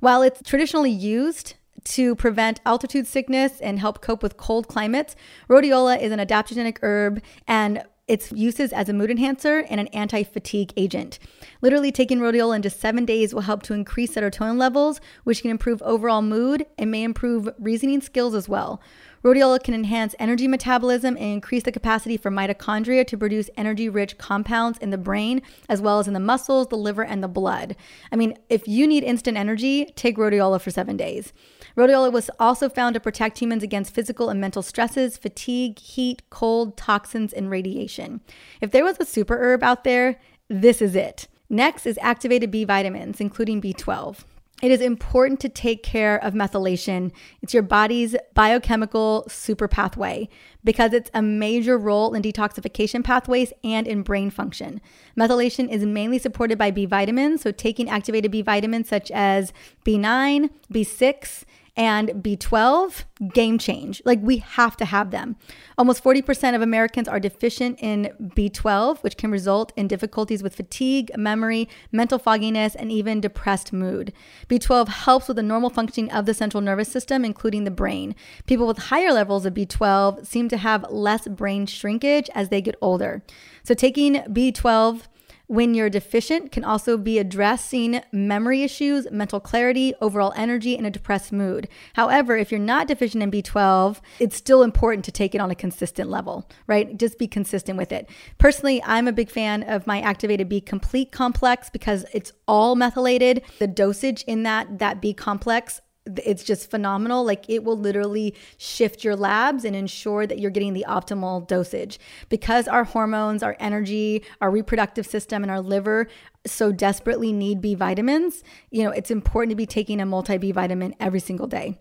While 0.00 0.22
it's 0.22 0.42
traditionally 0.42 0.90
used 0.90 1.54
to 1.84 2.14
prevent 2.16 2.60
altitude 2.66 3.06
sickness 3.06 3.60
and 3.60 3.78
help 3.78 4.00
cope 4.00 4.22
with 4.22 4.36
cold 4.36 4.68
climates, 4.68 5.16
rhodiola 5.48 6.00
is 6.00 6.12
an 6.12 6.18
adaptogenic 6.18 6.78
herb 6.82 7.22
and 7.46 7.84
its 8.08 8.30
uses 8.30 8.72
as 8.72 8.88
a 8.88 8.92
mood 8.92 9.10
enhancer 9.10 9.64
and 9.68 9.80
an 9.80 9.88
anti 9.88 10.22
fatigue 10.22 10.72
agent. 10.76 11.18
Literally, 11.60 11.90
taking 11.90 12.20
rhodiola 12.20 12.56
in 12.56 12.62
just 12.62 12.80
seven 12.80 13.04
days 13.04 13.34
will 13.34 13.42
help 13.42 13.62
to 13.64 13.74
increase 13.74 14.14
serotonin 14.14 14.58
levels, 14.58 15.00
which 15.24 15.42
can 15.42 15.50
improve 15.50 15.82
overall 15.82 16.22
mood 16.22 16.66
and 16.78 16.90
may 16.90 17.02
improve 17.02 17.48
reasoning 17.58 18.00
skills 18.00 18.34
as 18.34 18.48
well. 18.48 18.80
Rhodiola 19.26 19.60
can 19.60 19.74
enhance 19.74 20.14
energy 20.20 20.46
metabolism 20.46 21.16
and 21.16 21.26
increase 21.26 21.64
the 21.64 21.72
capacity 21.72 22.16
for 22.16 22.30
mitochondria 22.30 23.04
to 23.08 23.18
produce 23.18 23.50
energy 23.56 23.88
rich 23.88 24.18
compounds 24.18 24.78
in 24.78 24.90
the 24.90 24.98
brain, 24.98 25.42
as 25.68 25.80
well 25.80 25.98
as 25.98 26.06
in 26.06 26.14
the 26.14 26.20
muscles, 26.20 26.68
the 26.68 26.76
liver, 26.76 27.02
and 27.02 27.24
the 27.24 27.28
blood. 27.28 27.74
I 28.12 28.14
mean, 28.14 28.38
if 28.48 28.68
you 28.68 28.86
need 28.86 29.02
instant 29.02 29.36
energy, 29.36 29.86
take 29.96 30.16
rhodiola 30.16 30.60
for 30.60 30.70
seven 30.70 30.96
days. 30.96 31.32
Rhodiola 31.76 32.12
was 32.12 32.30
also 32.38 32.68
found 32.68 32.94
to 32.94 33.00
protect 33.00 33.40
humans 33.40 33.64
against 33.64 33.92
physical 33.92 34.28
and 34.28 34.40
mental 34.40 34.62
stresses, 34.62 35.16
fatigue, 35.16 35.80
heat, 35.80 36.22
cold, 36.30 36.76
toxins, 36.76 37.32
and 37.32 37.50
radiation. 37.50 38.20
If 38.60 38.70
there 38.70 38.84
was 38.84 38.96
a 39.00 39.04
super 39.04 39.36
herb 39.38 39.64
out 39.64 39.82
there, 39.82 40.20
this 40.46 40.80
is 40.80 40.94
it. 40.94 41.26
Next 41.50 41.84
is 41.84 41.98
activated 42.00 42.52
B 42.52 42.62
vitamins, 42.62 43.20
including 43.20 43.60
B12. 43.60 44.22
It 44.62 44.70
is 44.70 44.80
important 44.80 45.38
to 45.40 45.50
take 45.50 45.82
care 45.82 46.16
of 46.24 46.32
methylation. 46.32 47.12
It's 47.42 47.52
your 47.52 47.62
body's 47.62 48.16
biochemical 48.32 49.26
super 49.28 49.68
pathway 49.68 50.30
because 50.64 50.94
it's 50.94 51.10
a 51.12 51.20
major 51.20 51.76
role 51.76 52.14
in 52.14 52.22
detoxification 52.22 53.04
pathways 53.04 53.52
and 53.62 53.86
in 53.86 54.02
brain 54.02 54.30
function. 54.30 54.80
Methylation 55.18 55.70
is 55.70 55.84
mainly 55.84 56.18
supported 56.18 56.56
by 56.56 56.70
B 56.70 56.86
vitamins, 56.86 57.42
so 57.42 57.52
taking 57.52 57.90
activated 57.90 58.30
B 58.30 58.40
vitamins 58.40 58.88
such 58.88 59.10
as 59.10 59.52
B9, 59.84 60.48
B6, 60.72 61.44
and 61.76 62.08
B12, 62.10 63.04
game 63.32 63.58
change. 63.58 64.00
Like 64.04 64.20
we 64.22 64.38
have 64.38 64.76
to 64.78 64.84
have 64.84 65.10
them. 65.10 65.36
Almost 65.76 66.02
40% 66.02 66.54
of 66.54 66.62
Americans 66.62 67.06
are 67.06 67.20
deficient 67.20 67.78
in 67.82 68.12
B12, 68.20 69.02
which 69.02 69.16
can 69.16 69.30
result 69.30 69.72
in 69.76 69.86
difficulties 69.86 70.42
with 70.42 70.56
fatigue, 70.56 71.10
memory, 71.16 71.68
mental 71.92 72.18
fogginess, 72.18 72.74
and 72.74 72.90
even 72.90 73.20
depressed 73.20 73.72
mood. 73.72 74.12
B12 74.48 74.88
helps 74.88 75.28
with 75.28 75.36
the 75.36 75.42
normal 75.42 75.70
functioning 75.70 76.10
of 76.10 76.24
the 76.24 76.34
central 76.34 76.62
nervous 76.62 76.88
system, 76.88 77.24
including 77.24 77.64
the 77.64 77.70
brain. 77.70 78.14
People 78.46 78.66
with 78.66 78.78
higher 78.78 79.12
levels 79.12 79.44
of 79.44 79.54
B12 79.54 80.26
seem 80.26 80.48
to 80.48 80.56
have 80.56 80.90
less 80.90 81.28
brain 81.28 81.66
shrinkage 81.66 82.30
as 82.34 82.48
they 82.48 82.62
get 82.62 82.76
older. 82.80 83.22
So 83.64 83.74
taking 83.74 84.14
B12 84.14 85.02
when 85.46 85.74
you're 85.74 85.90
deficient 85.90 86.50
can 86.50 86.64
also 86.64 86.96
be 86.96 87.18
addressing 87.18 88.02
memory 88.12 88.62
issues, 88.62 89.06
mental 89.10 89.38
clarity, 89.38 89.94
overall 90.00 90.32
energy, 90.36 90.76
and 90.76 90.86
a 90.86 90.90
depressed 90.90 91.32
mood. 91.32 91.68
However, 91.94 92.36
if 92.36 92.50
you're 92.50 92.60
not 92.60 92.88
deficient 92.88 93.22
in 93.22 93.30
B12, 93.30 94.00
it's 94.18 94.36
still 94.36 94.62
important 94.62 95.04
to 95.04 95.12
take 95.12 95.34
it 95.34 95.40
on 95.40 95.50
a 95.50 95.54
consistent 95.54 96.10
level, 96.10 96.48
right? 96.66 96.96
Just 96.98 97.18
be 97.18 97.28
consistent 97.28 97.78
with 97.78 97.92
it. 97.92 98.08
Personally, 98.38 98.82
I'm 98.84 99.06
a 99.06 99.12
big 99.12 99.30
fan 99.30 99.62
of 99.62 99.86
my 99.86 100.00
activated 100.00 100.48
B 100.48 100.60
complete 100.60 101.12
complex 101.12 101.70
because 101.70 102.04
it's 102.12 102.32
all 102.48 102.74
methylated. 102.74 103.42
The 103.58 103.68
dosage 103.68 104.22
in 104.24 104.42
that 104.42 104.78
that 104.78 105.00
B 105.00 105.14
complex 105.14 105.80
it's 106.24 106.44
just 106.44 106.70
phenomenal. 106.70 107.24
Like 107.24 107.48
it 107.48 107.64
will 107.64 107.76
literally 107.76 108.34
shift 108.56 109.04
your 109.04 109.16
labs 109.16 109.64
and 109.64 109.74
ensure 109.74 110.26
that 110.26 110.38
you're 110.38 110.50
getting 110.50 110.72
the 110.72 110.84
optimal 110.88 111.46
dosage. 111.46 111.98
Because 112.28 112.68
our 112.68 112.84
hormones, 112.84 113.42
our 113.42 113.56
energy, 113.60 114.22
our 114.40 114.50
reproductive 114.50 115.06
system, 115.06 115.42
and 115.42 115.50
our 115.50 115.60
liver 115.60 116.08
so 116.46 116.72
desperately 116.72 117.32
need 117.32 117.60
B 117.60 117.74
vitamins, 117.74 118.44
you 118.70 118.84
know, 118.84 118.90
it's 118.90 119.10
important 119.10 119.50
to 119.50 119.56
be 119.56 119.66
taking 119.66 120.00
a 120.00 120.06
multi 120.06 120.38
B 120.38 120.52
vitamin 120.52 120.94
every 121.00 121.20
single 121.20 121.46
day. 121.46 121.78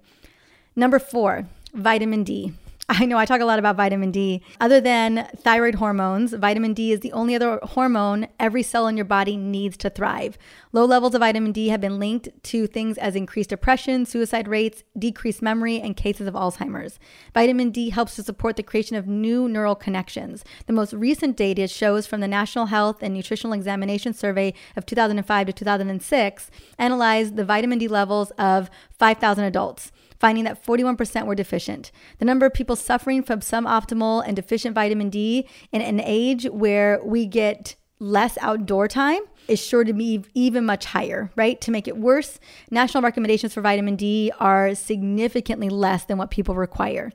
Number 0.75 0.99
four, 0.99 1.47
vitamin 1.73 2.23
D. 2.23 2.53
I 2.89 3.05
know 3.05 3.17
I 3.17 3.25
talk 3.25 3.41
a 3.41 3.45
lot 3.45 3.57
about 3.57 3.77
vitamin 3.77 4.11
D. 4.11 4.43
Other 4.61 4.79
than 4.79 5.27
thyroid 5.37 5.75
hormones, 5.75 6.33
vitamin 6.33 6.75
D 6.75 6.91
is 6.91 6.99
the 6.99 7.11
only 7.13 7.33
other 7.33 7.59
hormone 7.63 8.27
every 8.39 8.61
cell 8.61 8.85
in 8.87 8.95
your 8.95 9.05
body 9.05 9.37
needs 9.37 9.75
to 9.77 9.89
thrive. 9.89 10.37
Low 10.71 10.85
levels 10.85 11.15
of 11.15 11.21
vitamin 11.21 11.51
D 11.51 11.69
have 11.69 11.81
been 11.81 11.97
linked 11.97 12.29
to 12.43 12.67
things 12.67 12.99
as 12.99 13.15
increased 13.15 13.49
depression, 13.49 14.05
suicide 14.05 14.47
rates, 14.47 14.83
decreased 14.97 15.41
memory, 15.41 15.81
and 15.81 15.97
cases 15.97 16.27
of 16.27 16.35
Alzheimer's. 16.35 16.99
Vitamin 17.33 17.71
D 17.71 17.89
helps 17.89 18.15
to 18.17 18.23
support 18.23 18.55
the 18.55 18.61
creation 18.61 18.95
of 18.95 19.07
new 19.07 19.49
neural 19.49 19.75
connections. 19.75 20.43
The 20.67 20.73
most 20.73 20.93
recent 20.93 21.35
data 21.37 21.67
shows 21.67 22.05
from 22.05 22.21
the 22.21 22.27
National 22.27 22.67
Health 22.67 23.01
and 23.01 23.15
Nutritional 23.15 23.53
Examination 23.53 24.13
Survey 24.13 24.53
of 24.75 24.85
2005 24.85 25.47
to 25.47 25.53
2006 25.53 26.51
analyzed 26.77 27.35
the 27.35 27.45
vitamin 27.45 27.79
D 27.79 27.87
levels 27.87 28.29
of 28.37 28.69
5,000 28.99 29.43
adults 29.43 29.91
finding 30.19 30.43
that 30.45 30.63
41% 30.65 31.25
were 31.25 31.35
deficient. 31.35 31.91
The 32.19 32.25
number 32.25 32.45
of 32.45 32.53
people 32.53 32.75
suffering 32.75 33.23
from 33.23 33.39
suboptimal 33.39 34.23
and 34.25 34.35
deficient 34.35 34.75
vitamin 34.75 35.09
D 35.09 35.47
in 35.71 35.81
an 35.81 35.99
age 35.99 36.45
where 36.45 36.99
we 37.03 37.25
get 37.25 37.75
less 37.99 38.37
outdoor 38.41 38.87
time 38.87 39.21
is 39.47 39.59
sure 39.59 39.83
to 39.83 39.93
be 39.93 40.23
even 40.33 40.65
much 40.65 40.85
higher, 40.85 41.31
right? 41.35 41.61
To 41.61 41.71
make 41.71 41.87
it 41.87 41.97
worse, 41.97 42.39
national 42.71 43.03
recommendations 43.03 43.53
for 43.53 43.61
vitamin 43.61 43.95
D 43.95 44.31
are 44.39 44.75
significantly 44.75 45.69
less 45.69 46.05
than 46.05 46.17
what 46.17 46.31
people 46.31 46.55
require. 46.55 47.11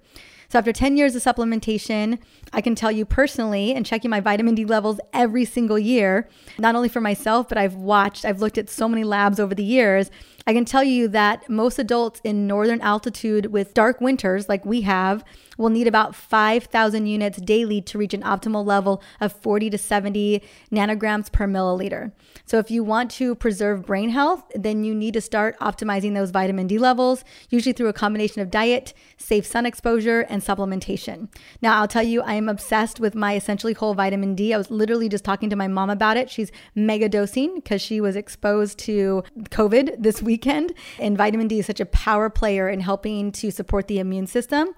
So 0.49 0.59
after 0.59 0.73
10 0.73 0.97
years 0.97 1.15
of 1.15 1.23
supplementation, 1.23 2.19
I 2.53 2.61
can 2.61 2.75
tell 2.75 2.91
you 2.91 3.05
personally 3.05 3.73
and 3.73 3.87
checking 3.87 4.11
my 4.11 4.19
vitamin 4.19 4.57
D 4.57 4.65
levels 4.65 4.99
every 5.13 5.45
single 5.45 5.79
year, 5.79 6.29
not 6.59 6.75
only 6.75 6.89
for 6.89 7.01
myself, 7.01 7.49
but 7.49 7.57
I've 7.57 7.77
watched, 7.77 8.25
I've 8.25 8.41
looked 8.41 8.59
at 8.59 8.69
so 8.69 8.89
many 8.89 9.05
labs 9.05 9.39
over 9.39 9.55
the 9.55 9.63
years. 9.63 10.11
I 10.51 10.53
can 10.53 10.65
tell 10.65 10.83
you 10.83 11.07
that 11.07 11.49
most 11.49 11.79
adults 11.79 12.21
in 12.25 12.49
northern 12.49 12.81
altitude 12.81 13.53
with 13.53 13.73
dark 13.73 14.01
winters 14.01 14.49
like 14.49 14.67
we 14.67 14.81
have 14.81 15.25
will 15.57 15.69
need 15.69 15.87
about 15.87 16.17
5,000 16.17 17.07
units 17.07 17.41
daily 17.41 17.81
to 17.83 17.99
reach 17.99 18.15
an 18.15 18.23
optimal 18.23 18.67
level 18.67 19.01
of 19.21 19.33
40 19.33 19.71
to 19.71 19.79
70 19.79 20.43
nanograms 20.73 21.31
per 21.31 21.47
milliliter. 21.47 22.11
So, 22.47 22.59
if 22.59 22.69
you 22.69 22.83
want 22.83 23.13
to 23.13 23.37
preserve 23.37 23.87
brain 23.87 24.09
health, 24.09 24.43
then 24.55 24.83
you 24.83 24.93
need 24.93 25.15
to 25.15 25.21
start 25.21 25.57
optimizing 25.61 26.15
those 26.15 26.31
vitamin 26.31 26.67
D 26.67 26.79
levels, 26.79 27.23
usually 27.51 27.73
through 27.73 27.89
a 27.89 27.93
combination 27.93 28.43
of 28.43 28.51
diet, 28.51 28.93
safe 29.19 29.47
sun 29.47 29.67
exposure, 29.67 30.23
and 30.23 30.43
supplementation. 30.43 31.29
Now, 31.63 31.79
I'll 31.79 31.89
tell 31.89 32.03
you, 32.03 32.23
I 32.23 32.35
am 32.35 32.49
obsessed 32.49 32.99
with 32.99 33.15
my 33.15 33.37
essentially 33.37 33.75
whole 33.75 33.95
vitamin 33.95 34.35
D. 34.35 34.53
I 34.53 34.59
was 34.59 34.71
literally 34.71 35.09
just 35.09 35.25
talking 35.25 35.51
to 35.51 35.57
my 35.57 35.69
mom 35.69 35.91
about 35.91 36.17
it. 36.17 36.29
She's 36.29 36.51
mega 36.75 37.09
dosing 37.09 37.57
because 37.57 37.81
she 37.83 38.01
was 38.01 38.17
exposed 38.17 38.79
to 38.81 39.23
COVID 39.51 40.03
this 40.03 40.21
week 40.23 40.40
weekend. 40.41 40.73
And 40.99 41.17
vitamin 41.19 41.49
D 41.49 41.59
is 41.59 41.67
such 41.67 41.81
a 41.81 41.87
power 41.87 42.31
player 42.31 42.69
in 42.69 42.81
helping 42.81 43.31
to 43.33 43.51
support 43.51 43.89
the 43.89 43.99
immune 43.99 44.27
system. 44.27 44.69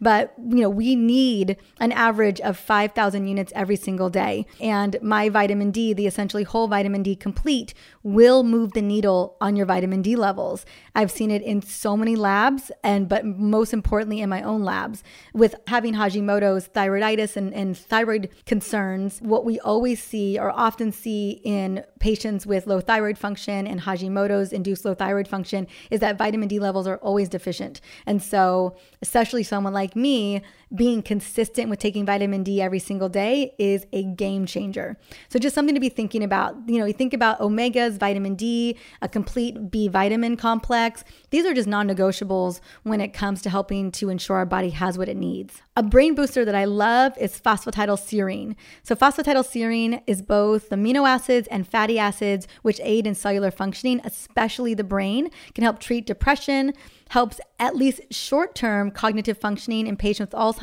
But, 0.00 0.34
you 0.38 0.60
know, 0.62 0.70
we 0.70 0.96
need 0.96 1.56
an 1.78 1.92
average 1.92 2.40
of 2.40 2.56
5,000 2.56 3.26
units 3.26 3.52
every 3.54 3.76
single 3.76 4.10
day. 4.10 4.46
And 4.60 4.96
my 5.02 5.28
vitamin 5.28 5.70
D, 5.70 5.92
the 5.92 6.06
essentially 6.06 6.42
whole 6.42 6.68
vitamin 6.68 7.02
D 7.02 7.14
complete, 7.14 7.74
will 8.02 8.42
move 8.42 8.72
the 8.72 8.82
needle 8.82 9.36
on 9.40 9.56
your 9.56 9.66
vitamin 9.66 10.02
D 10.02 10.16
levels. 10.16 10.64
I've 10.94 11.10
seen 11.10 11.30
it 11.30 11.42
in 11.42 11.62
so 11.62 11.96
many 11.96 12.16
labs, 12.16 12.70
and 12.82 13.08
but 13.08 13.24
most 13.24 13.72
importantly 13.72 14.20
in 14.20 14.28
my 14.28 14.42
own 14.42 14.62
labs. 14.62 15.02
With 15.34 15.54
having 15.66 15.94
Hashimoto's 15.94 16.68
thyroiditis 16.68 17.36
and, 17.36 17.52
and 17.54 17.76
thyroid 17.76 18.30
concerns, 18.46 19.20
what 19.20 19.44
we 19.44 19.60
always 19.60 20.02
see 20.02 20.38
or 20.38 20.50
often 20.50 20.92
see 20.92 21.40
in 21.44 21.84
patients 21.98 22.46
with 22.46 22.66
low 22.66 22.80
thyroid 22.80 23.18
function 23.18 23.66
and 23.66 23.82
Hashimoto's 23.82 24.52
induced 24.52 24.84
low 24.84 24.94
thyroid 24.94 25.28
function 25.28 25.66
is 25.90 26.00
that 26.00 26.16
vitamin 26.16 26.48
D 26.48 26.58
levels 26.58 26.86
are 26.86 26.96
always 26.98 27.28
deficient. 27.28 27.80
And 28.06 28.22
so, 28.22 28.76
especially 29.02 29.42
someone 29.42 29.72
like 29.72 29.89
me, 29.96 30.42
being 30.74 31.02
consistent 31.02 31.68
with 31.68 31.78
taking 31.78 32.06
vitamin 32.06 32.42
D 32.42 32.60
every 32.62 32.78
single 32.78 33.08
day 33.08 33.54
is 33.58 33.86
a 33.92 34.04
game 34.04 34.46
changer. 34.46 34.96
So 35.28 35.38
just 35.38 35.54
something 35.54 35.74
to 35.74 35.80
be 35.80 35.88
thinking 35.88 36.22
about. 36.22 36.56
You 36.66 36.78
know, 36.78 36.84
you 36.84 36.92
think 36.92 37.12
about 37.12 37.40
omegas, 37.40 37.98
vitamin 37.98 38.36
D, 38.36 38.76
a 39.02 39.08
complete 39.08 39.70
B 39.70 39.88
vitamin 39.88 40.36
complex. 40.36 41.02
These 41.30 41.44
are 41.44 41.54
just 41.54 41.68
non-negotiables 41.68 42.60
when 42.84 43.00
it 43.00 43.12
comes 43.12 43.42
to 43.42 43.50
helping 43.50 43.90
to 43.92 44.10
ensure 44.10 44.36
our 44.36 44.46
body 44.46 44.70
has 44.70 44.96
what 44.96 45.08
it 45.08 45.16
needs. 45.16 45.62
A 45.76 45.82
brain 45.82 46.14
booster 46.14 46.44
that 46.44 46.54
I 46.54 46.66
love 46.66 47.16
is 47.18 47.40
phosphatidylserine. 47.40 48.54
So 48.82 48.94
phosphatidylserine 48.94 50.02
is 50.06 50.22
both 50.22 50.70
amino 50.70 51.08
acids 51.08 51.48
and 51.48 51.66
fatty 51.66 51.98
acids 51.98 52.46
which 52.62 52.80
aid 52.82 53.06
in 53.06 53.14
cellular 53.14 53.50
functioning, 53.50 54.00
especially 54.04 54.74
the 54.74 54.84
brain, 54.84 55.30
can 55.54 55.64
help 55.64 55.78
treat 55.80 56.06
depression, 56.06 56.74
helps 57.08 57.40
at 57.58 57.74
least 57.74 58.00
short 58.10 58.54
term 58.54 58.90
cognitive 58.90 59.36
functioning 59.38 59.86
in 59.86 59.96
patients 59.96 60.32
with 60.32 60.40
Alzheimer's, 60.40 60.59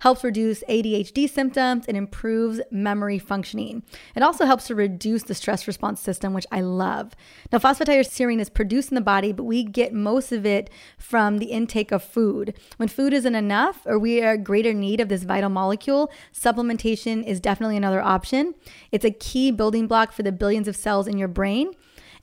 helps 0.00 0.24
reduce 0.24 0.62
ADHD 0.64 1.28
symptoms, 1.28 1.86
and 1.86 1.96
improves 1.96 2.60
memory 2.70 3.18
functioning. 3.18 3.82
It 4.14 4.22
also 4.22 4.46
helps 4.46 4.66
to 4.66 4.74
reduce 4.74 5.24
the 5.24 5.34
stress 5.34 5.66
response 5.66 6.00
system, 6.00 6.32
which 6.32 6.46
I 6.50 6.60
love. 6.60 7.14
Now, 7.52 7.58
phosphatidylserine 7.58 8.40
is 8.40 8.50
produced 8.50 8.90
in 8.90 8.94
the 8.94 9.00
body, 9.00 9.32
but 9.32 9.44
we 9.44 9.64
get 9.64 9.92
most 9.92 10.32
of 10.32 10.46
it 10.46 10.70
from 10.98 11.38
the 11.38 11.46
intake 11.46 11.92
of 11.92 12.02
food. 12.02 12.54
When 12.76 12.88
food 12.88 13.12
isn't 13.12 13.34
enough 13.34 13.82
or 13.86 13.98
we 13.98 14.22
are 14.22 14.34
in 14.34 14.44
greater 14.44 14.72
need 14.72 15.00
of 15.00 15.08
this 15.08 15.24
vital 15.24 15.50
molecule, 15.50 16.10
supplementation 16.32 17.26
is 17.26 17.40
definitely 17.40 17.76
another 17.76 18.00
option. 18.00 18.54
It's 18.92 19.04
a 19.04 19.10
key 19.10 19.50
building 19.50 19.86
block 19.86 20.12
for 20.12 20.22
the 20.22 20.32
billions 20.32 20.68
of 20.68 20.76
cells 20.76 21.06
in 21.06 21.18
your 21.18 21.28
brain. 21.28 21.72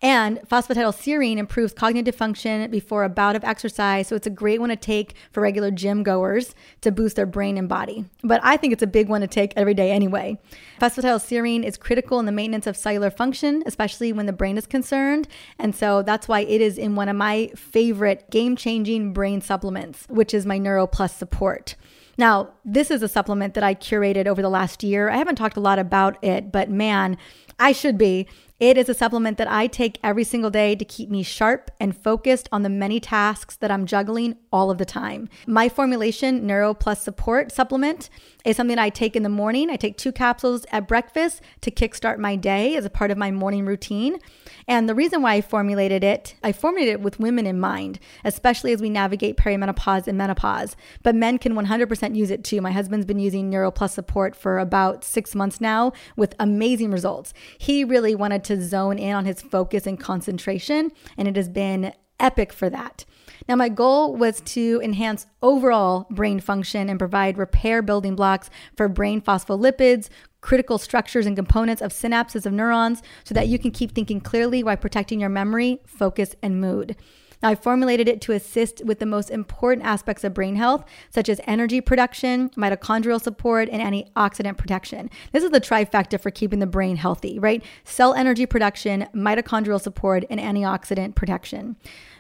And 0.04 0.42
phosphatidylserine 0.42 1.38
improves 1.38 1.72
cognitive 1.72 2.14
function 2.14 2.70
before 2.70 3.06
a 3.06 3.10
bout 3.10 3.38
of 3.38 3.44
exercise. 3.46 4.10
So 4.10 4.18
it's 4.18 4.28
a 4.28 4.30
great 4.30 4.60
one 4.60 4.68
to 4.68 4.76
take 4.76 5.16
for 5.32 5.40
regular 5.40 5.72
gym 5.72 6.04
goers 6.04 6.54
to 6.82 6.92
boost 6.92 7.16
their 7.16 7.26
brain 7.26 7.58
and 7.58 7.70
body. 7.70 8.04
But 8.22 8.42
I 8.44 8.58
think 8.58 8.74
it's 8.74 8.84
a 8.84 8.88
big 8.88 9.08
one 9.08 9.22
to 9.22 9.28
take 9.28 9.54
every 9.56 9.74
day 9.74 9.92
anyway. 9.92 10.38
Phosphatidylserine 10.82 11.64
is 11.64 11.78
critical 11.78 12.20
in 12.20 12.26
the 12.26 12.34
maintenance 12.34 12.68
of 12.68 12.76
cellular 12.76 13.10
function, 13.10 13.64
especially 13.66 14.12
when 14.12 14.26
the 14.26 14.34
brain 14.34 14.58
is 14.58 14.68
concerned. 14.68 15.30
And 15.58 15.74
so 15.74 16.02
that's 16.02 16.28
why 16.28 16.42
it 16.42 16.60
is 16.60 16.78
in 16.78 16.96
one 16.96 17.08
of 17.08 17.16
my 17.16 17.50
favorite 17.56 18.30
game 18.30 18.58
changing 18.58 19.14
brain 19.14 19.40
supplements, 19.40 20.06
which 20.10 20.34
is 20.34 20.46
my 20.46 20.58
Neuro 20.58 20.86
Plus 20.86 21.16
support. 21.16 21.76
Now, 22.18 22.50
this 22.64 22.92
is 22.92 23.02
a 23.02 23.08
supplement 23.08 23.54
that 23.54 23.64
I 23.64 23.74
curated 23.74 24.28
over 24.28 24.42
the 24.42 24.50
last 24.50 24.84
year. 24.84 25.10
I 25.10 25.18
haven't 25.18 25.38
talked 25.38 25.58
a 25.58 25.62
lot 25.62 25.80
about 25.80 26.24
it, 26.24 26.52
but 26.52 26.70
man, 26.70 27.18
I 27.58 27.72
should 27.72 27.98
be. 27.98 28.28
It 28.64 28.78
is 28.78 28.88
a 28.88 28.94
supplement 28.94 29.38
that 29.40 29.52
I 29.52 29.68
take 29.68 30.00
every 30.02 30.24
single 30.24 30.50
day 30.50 30.74
to 30.74 30.86
keep 30.86 31.10
me 31.10 31.22
sharp 31.22 31.70
and 31.82 31.94
focused 31.94 32.48
on 32.50 32.64
the 32.64 32.70
many 32.70 33.02
tasks 33.02 33.58
that 33.58 33.70
I'm 33.70 33.86
juggling 33.86 34.38
all 34.54 34.72
of 34.72 34.78
the 34.78 34.86
time. 34.86 35.28
My 35.46 35.68
formulation, 35.68 36.48
Neuro 36.48 36.74
Plus 36.74 37.02
Support 37.02 37.52
supplement, 37.52 38.10
is 38.46 38.56
something 38.56 38.80
I 38.80 38.88
take 38.88 39.18
in 39.18 39.24
the 39.24 39.28
morning. 39.28 39.70
I 39.70 39.76
take 39.76 39.98
two 39.98 40.14
capsules 40.14 40.66
at 40.72 40.88
breakfast 40.88 41.42
to 41.60 41.72
kickstart 41.72 42.20
my 42.20 42.38
day 42.38 42.78
as 42.78 42.86
a 42.86 42.90
part 42.90 43.12
of 43.12 43.18
my 43.18 43.32
morning 43.32 43.66
routine. 43.66 44.18
And 44.66 44.88
the 44.88 44.96
reason 44.96 45.22
why 45.22 45.34
I 45.34 45.42
formulated 45.42 46.02
it, 46.02 46.36
I 46.42 46.54
formulated 46.54 46.94
it 46.94 47.02
with 47.02 47.20
women 47.20 47.46
in 47.46 47.60
mind, 47.60 48.00
especially 48.24 48.72
as 48.72 48.80
we 48.80 48.90
navigate 48.90 49.36
perimenopause 49.36 50.08
and 50.08 50.18
menopause. 50.18 50.78
But 51.02 51.16
men 51.16 51.38
can 51.38 51.54
100% 51.54 52.16
use 52.16 52.32
it 52.32 52.46
too. 52.46 52.62
My 52.62 52.72
husband's 52.72 53.06
been 53.06 53.20
using 53.20 53.50
Neuro 53.50 53.72
Plus 53.72 53.94
support 53.94 54.38
for 54.38 54.58
about 54.58 55.04
six 55.04 55.36
months 55.36 55.60
now 55.60 55.92
with 56.16 56.34
amazing 56.40 56.92
results. 56.92 57.34
He 57.58 57.84
really 57.84 58.16
wanted 58.16 58.46
to 58.46 58.53
zone 58.62 59.00
in 59.00 59.14
on 59.16 59.26
his 59.26 59.42
focus 59.42 59.88
and 59.88 60.00
concentration, 60.00 60.92
and 61.18 61.28
it 61.28 61.36
has 61.36 61.50
been 61.50 61.94
epic 62.20 62.54
for 62.54 62.70
that. 62.70 63.06
Now, 63.48 63.56
my 63.56 63.70
goal 63.70 64.16
was 64.16 64.40
to 64.42 64.80
enhance 64.84 65.28
overall 65.42 66.08
brain 66.10 66.40
function 66.40 66.90
and 66.90 66.98
provide 66.98 67.38
repair 67.38 67.82
building 67.82 68.16
blocks 68.16 68.50
for 68.78 68.88
brain 68.88 69.22
phospholipids, 69.22 70.10
critical 70.40 70.78
structures 70.78 71.26
and 71.26 71.36
components 71.36 71.82
of 71.82 71.92
synapses 71.92 72.46
of 72.46 72.54
neurons 72.54 73.02
so 73.24 73.34
that 73.34 73.48
you 73.48 73.60
can 73.60 73.72
keep 73.72 73.94
thinking 73.94 74.22
clearly 74.22 74.64
while 74.64 74.78
protecting 74.78 75.20
your 75.20 75.30
memory, 75.30 75.82
focus, 75.86 76.36
and 76.42 76.62
mood. 76.62 76.96
I 77.44 77.56
formulated 77.56 78.08
it 78.08 78.22
to 78.22 78.32
assist 78.32 78.84
with 78.86 79.00
the 79.00 79.06
most 79.06 79.30
important 79.30 79.86
aspects 79.86 80.24
of 80.24 80.34
brain 80.34 80.56
health, 80.56 80.86
such 81.10 81.30
as 81.30 81.42
energy 81.46 81.82
production, 81.82 82.50
mitochondrial 82.52 83.22
support, 83.22 83.70
and 83.70 83.82
antioxidant 83.82 84.58
protection. 84.58 85.10
This 85.32 85.44
is 85.44 85.52
the 85.52 85.62
trifecta 85.62 86.20
for 86.20 86.32
keeping 86.32 86.60
the 86.60 86.68
brain 86.68 86.96
healthy, 86.96 87.40
right? 87.40 87.64
Cell 87.84 88.14
energy 88.14 88.46
production, 88.46 89.08
mitochondrial 89.14 89.82
support, 89.82 90.26
and 90.30 90.40
antioxidant 90.40 91.16
protection. 91.16 91.76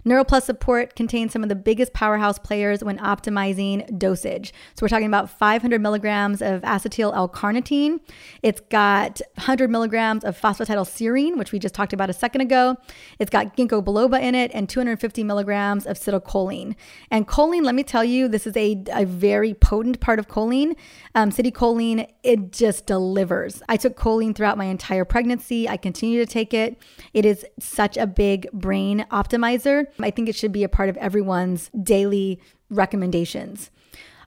NeuroPlus 0.06 0.44
support 0.44 0.96
contains 0.96 1.32
some 1.32 1.44
of 1.44 1.50
the 1.50 1.56
biggest 1.56 1.94
powerhouse 1.94 2.38
players 2.38 2.84
when 2.84 2.98
optimizing 2.98 3.98
dosage. 3.98 4.54
So 4.76 4.84
we're 4.84 4.90
talking 4.90 5.08
about 5.08 5.30
500 5.30 5.82
milligrams 5.82 6.42
of 6.42 6.62
acetyl 6.62 7.16
L-carnitine. 7.16 8.00
It's 8.42 8.60
got 8.70 9.22
100 9.36 9.70
milligrams 9.70 10.26
of 10.26 10.40
phosphatidylserine, 10.40 11.38
which 11.38 11.54
we 11.54 11.60
just 11.60 11.74
talked 11.74 11.94
about 11.94 12.10
a 12.10 12.14
second 12.14 12.42
ago. 12.42 12.76
It's 13.20 13.30
got 13.30 13.56
ginkgo 13.56 13.84
biloba 13.84 14.22
in 14.22 14.36
it 14.36 14.52
and 14.54 14.68
250 14.68 15.24
milligrams 15.24 15.86
of 15.86 15.98
citicoline. 15.98 16.76
And 17.10 17.28
choline, 17.28 17.64
let 17.64 17.76
me 17.76 17.84
tell 17.84 18.04
you, 18.04 18.28
this 18.28 18.46
is 18.46 18.58
a, 18.58 18.84
a 18.92 19.06
very 19.06 19.54
potent 19.54 20.02
part 20.02 20.20
of 20.20 20.28
choline. 20.28 20.76
Um, 21.16 21.30
citicoline, 21.30 22.10
it 22.24 22.52
just 22.52 22.88
delivers. 22.88 23.62
I 23.70 23.78
took 23.78 23.96
choline 23.96 24.36
throughout 24.36 24.58
my 24.58 24.66
entire 24.66 25.06
pregnancy. 25.06 25.70
I 25.70 25.78
continue 25.78 26.20
to 26.20 26.26
take 26.26 26.54
it. 26.54 26.78
It 27.14 27.26
is 27.26 27.46
such 27.60 27.96
a 27.96 28.06
big 28.06 28.52
brain 28.52 29.06
optimizer. 29.12 29.88
I 30.00 30.12
think 30.12 30.30
it 30.30 30.36
should 30.36 30.52
be 30.52 30.64
a 30.64 30.70
part 30.70 30.90
of 30.90 30.98
everyone's 30.98 31.70
daily 31.82 32.42
recommendations. 32.70 33.70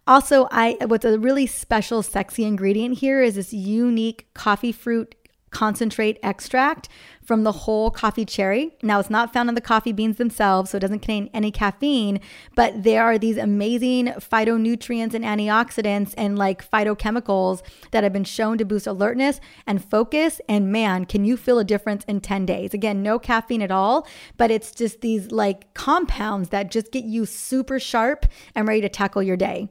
Also, 0.06 0.46
I 0.52 0.76
what's 0.86 1.04
a 1.04 1.18
really 1.18 1.46
special 1.46 2.02
sexy 2.02 2.44
ingredient 2.44 2.98
here 2.98 3.22
is 3.22 3.34
this 3.34 3.52
unique 3.52 4.28
coffee 4.34 4.72
fruit 4.72 5.14
concentrate 5.56 6.18
extract 6.22 6.86
from 7.24 7.42
the 7.42 7.50
whole 7.50 7.90
coffee 7.90 8.26
cherry. 8.26 8.76
Now, 8.82 9.00
it's 9.00 9.08
not 9.08 9.32
found 9.32 9.48
in 9.48 9.54
the 9.54 9.62
coffee 9.62 9.90
beans 9.90 10.18
themselves, 10.18 10.70
so 10.70 10.76
it 10.76 10.80
doesn't 10.80 10.98
contain 10.98 11.30
any 11.32 11.50
caffeine, 11.50 12.20
but 12.54 12.82
there 12.82 13.02
are 13.02 13.16
these 13.16 13.38
amazing 13.38 14.08
phytonutrients 14.18 15.14
and 15.14 15.24
antioxidants 15.24 16.12
and 16.18 16.38
like 16.38 16.70
phytochemicals 16.70 17.62
that 17.90 18.04
have 18.04 18.12
been 18.12 18.22
shown 18.22 18.58
to 18.58 18.66
boost 18.66 18.86
alertness 18.86 19.40
and 19.66 19.82
focus. 19.82 20.42
And 20.46 20.70
man, 20.70 21.06
can 21.06 21.24
you 21.24 21.38
feel 21.38 21.58
a 21.58 21.64
difference 21.64 22.04
in 22.04 22.20
10 22.20 22.44
days? 22.44 22.74
Again, 22.74 23.02
no 23.02 23.18
caffeine 23.18 23.62
at 23.62 23.70
all, 23.70 24.06
but 24.36 24.50
it's 24.50 24.72
just 24.72 25.00
these 25.00 25.32
like 25.32 25.72
compounds 25.72 26.50
that 26.50 26.70
just 26.70 26.92
get 26.92 27.04
you 27.04 27.24
super 27.24 27.80
sharp 27.80 28.26
and 28.54 28.68
ready 28.68 28.82
to 28.82 28.90
tackle 28.90 29.22
your 29.22 29.38
day. 29.38 29.70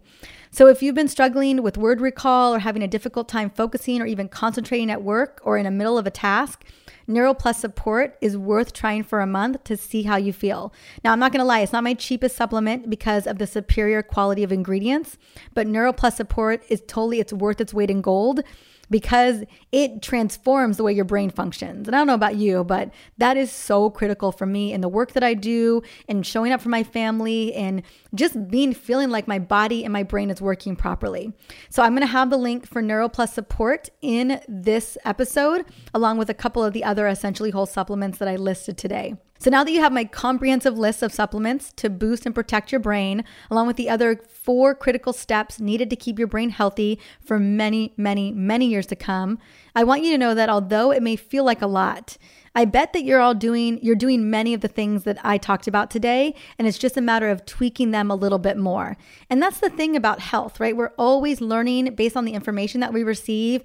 So, 0.55 0.67
if 0.67 0.81
you've 0.81 0.95
been 0.95 1.09
struggling 1.09 1.61
with 1.63 1.77
word 1.77 1.99
recall 1.99 2.55
or 2.55 2.59
having 2.59 2.81
a 2.81 2.87
difficult 2.87 3.27
time 3.27 3.49
focusing 3.49 4.01
or 4.01 4.05
even 4.05 4.29
concentrating 4.29 4.89
at 4.89 5.03
work 5.03 5.41
or 5.43 5.57
in 5.57 5.65
the 5.65 5.69
middle 5.69 5.97
of 5.97 6.07
a 6.07 6.09
task, 6.09 6.63
NeuroPlus 7.09 7.55
support 7.55 8.17
is 8.21 8.37
worth 8.37 8.71
trying 8.71 9.03
for 9.03 9.19
a 9.19 9.27
month 9.27 9.65
to 9.65 9.75
see 9.75 10.03
how 10.03 10.15
you 10.15 10.31
feel. 10.31 10.73
Now, 11.03 11.11
I'm 11.11 11.19
not 11.19 11.33
going 11.33 11.41
to 11.41 11.45
lie, 11.45 11.59
it's 11.59 11.73
not 11.73 11.83
my 11.83 11.93
cheapest 11.93 12.37
supplement 12.37 12.89
because 12.89 13.27
of 13.27 13.37
the 13.37 13.47
superior 13.47 14.01
quality 14.01 14.43
of 14.43 14.53
ingredients, 14.53 15.17
but 15.53 15.67
NeuroPlus 15.67 16.13
support 16.13 16.63
is 16.69 16.81
totally 16.87 17.19
it's 17.19 17.33
worth 17.33 17.59
its 17.59 17.73
weight 17.73 17.91
in 17.91 17.99
gold 17.99 18.41
because 18.89 19.43
it 19.71 20.01
transforms 20.01 20.77
the 20.77 20.83
way 20.83 20.93
your 20.93 21.05
brain 21.05 21.29
functions. 21.29 21.87
And 21.87 21.95
I 21.95 21.99
don't 21.99 22.07
know 22.07 22.13
about 22.13 22.35
you, 22.35 22.63
but 22.63 22.91
that 23.17 23.37
is 23.37 23.51
so 23.51 23.89
critical 23.89 24.31
for 24.31 24.45
me 24.45 24.73
in 24.73 24.81
the 24.81 24.89
work 24.89 25.13
that 25.13 25.23
I 25.23 25.33
do 25.33 25.81
and 26.07 26.25
showing 26.25 26.51
up 26.51 26.61
for 26.61 26.69
my 26.69 26.83
family 26.83 27.53
and 27.53 27.83
just 28.13 28.47
being 28.49 28.73
feeling 28.73 29.09
like 29.09 29.27
my 29.27 29.39
body 29.39 29.83
and 29.83 29.91
my 29.91 30.03
brain 30.03 30.29
is 30.29 30.41
working 30.41 30.75
properly. 30.75 31.33
So 31.69 31.83
I'm 31.83 31.93
going 31.93 32.01
to 32.01 32.07
have 32.07 32.29
the 32.29 32.37
link 32.37 32.67
for 32.67 32.81
NeuroPlus 32.81 33.29
support 33.29 33.89
in 34.01 34.41
this 34.47 34.97
episode 35.05 35.65
along 35.93 36.17
with 36.17 36.29
a 36.29 36.33
couple 36.33 36.63
of 36.63 36.73
the 36.73 36.83
other 36.83 37.07
essentially 37.07 37.51
whole 37.51 37.65
supplements 37.65 38.17
that 38.19 38.27
I 38.27 38.35
listed 38.35 38.77
today. 38.77 39.15
So 39.37 39.49
now 39.49 39.63
that 39.63 39.71
you 39.71 39.81
have 39.81 39.91
my 39.91 40.05
comprehensive 40.05 40.77
list 40.77 41.03
of 41.03 41.13
supplements 41.13 41.73
to 41.77 41.89
boost 41.89 42.25
and 42.25 42.33
protect 42.33 42.71
your 42.71 42.79
brain, 42.79 43.23
along 43.51 43.67
with 43.67 43.75
the 43.75 43.89
other 43.89 44.21
four 44.29 44.73
critical 44.73 45.11
steps 45.11 45.59
needed 45.59 45.89
to 45.89 45.95
keep 45.95 46.17
your 46.17 46.27
brain 46.27 46.49
healthy 46.49 46.99
for 47.23 47.37
many, 47.37 47.93
many, 47.97 48.31
many 48.31 48.67
years 48.67 48.85
to 48.87 48.95
come, 48.95 49.37
I 49.75 49.83
want 49.83 50.03
you 50.03 50.11
to 50.11 50.17
know 50.17 50.33
that 50.33 50.49
although 50.49 50.91
it 50.91 51.03
may 51.03 51.17
feel 51.17 51.43
like 51.43 51.61
a 51.61 51.67
lot, 51.67 52.17
I 52.57 52.63
bet 52.63 52.93
that 52.93 53.03
you're 53.03 53.19
all 53.19 53.33
doing 53.33 53.79
you're 53.81 53.95
doing 53.95 54.29
many 54.29 54.53
of 54.53 54.61
the 54.61 54.69
things 54.69 55.03
that 55.03 55.17
I 55.25 55.37
talked 55.37 55.67
about 55.67 55.91
today 55.91 56.33
and 56.57 56.65
it's 56.65 56.77
just 56.77 56.95
a 56.95 57.01
matter 57.01 57.29
of 57.29 57.45
tweaking 57.45 57.91
them 57.91 58.09
a 58.09 58.15
little 58.15 58.39
bit 58.39 58.55
more. 58.55 58.95
And 59.29 59.41
that's 59.41 59.59
the 59.59 59.69
thing 59.69 59.97
about 59.97 60.21
health, 60.21 60.61
right? 60.61 60.75
We're 60.75 60.93
always 60.97 61.41
learning 61.41 61.93
based 61.95 62.15
on 62.15 62.23
the 62.23 62.31
information 62.31 62.79
that 62.79 62.93
we 62.93 63.03
receive 63.03 63.61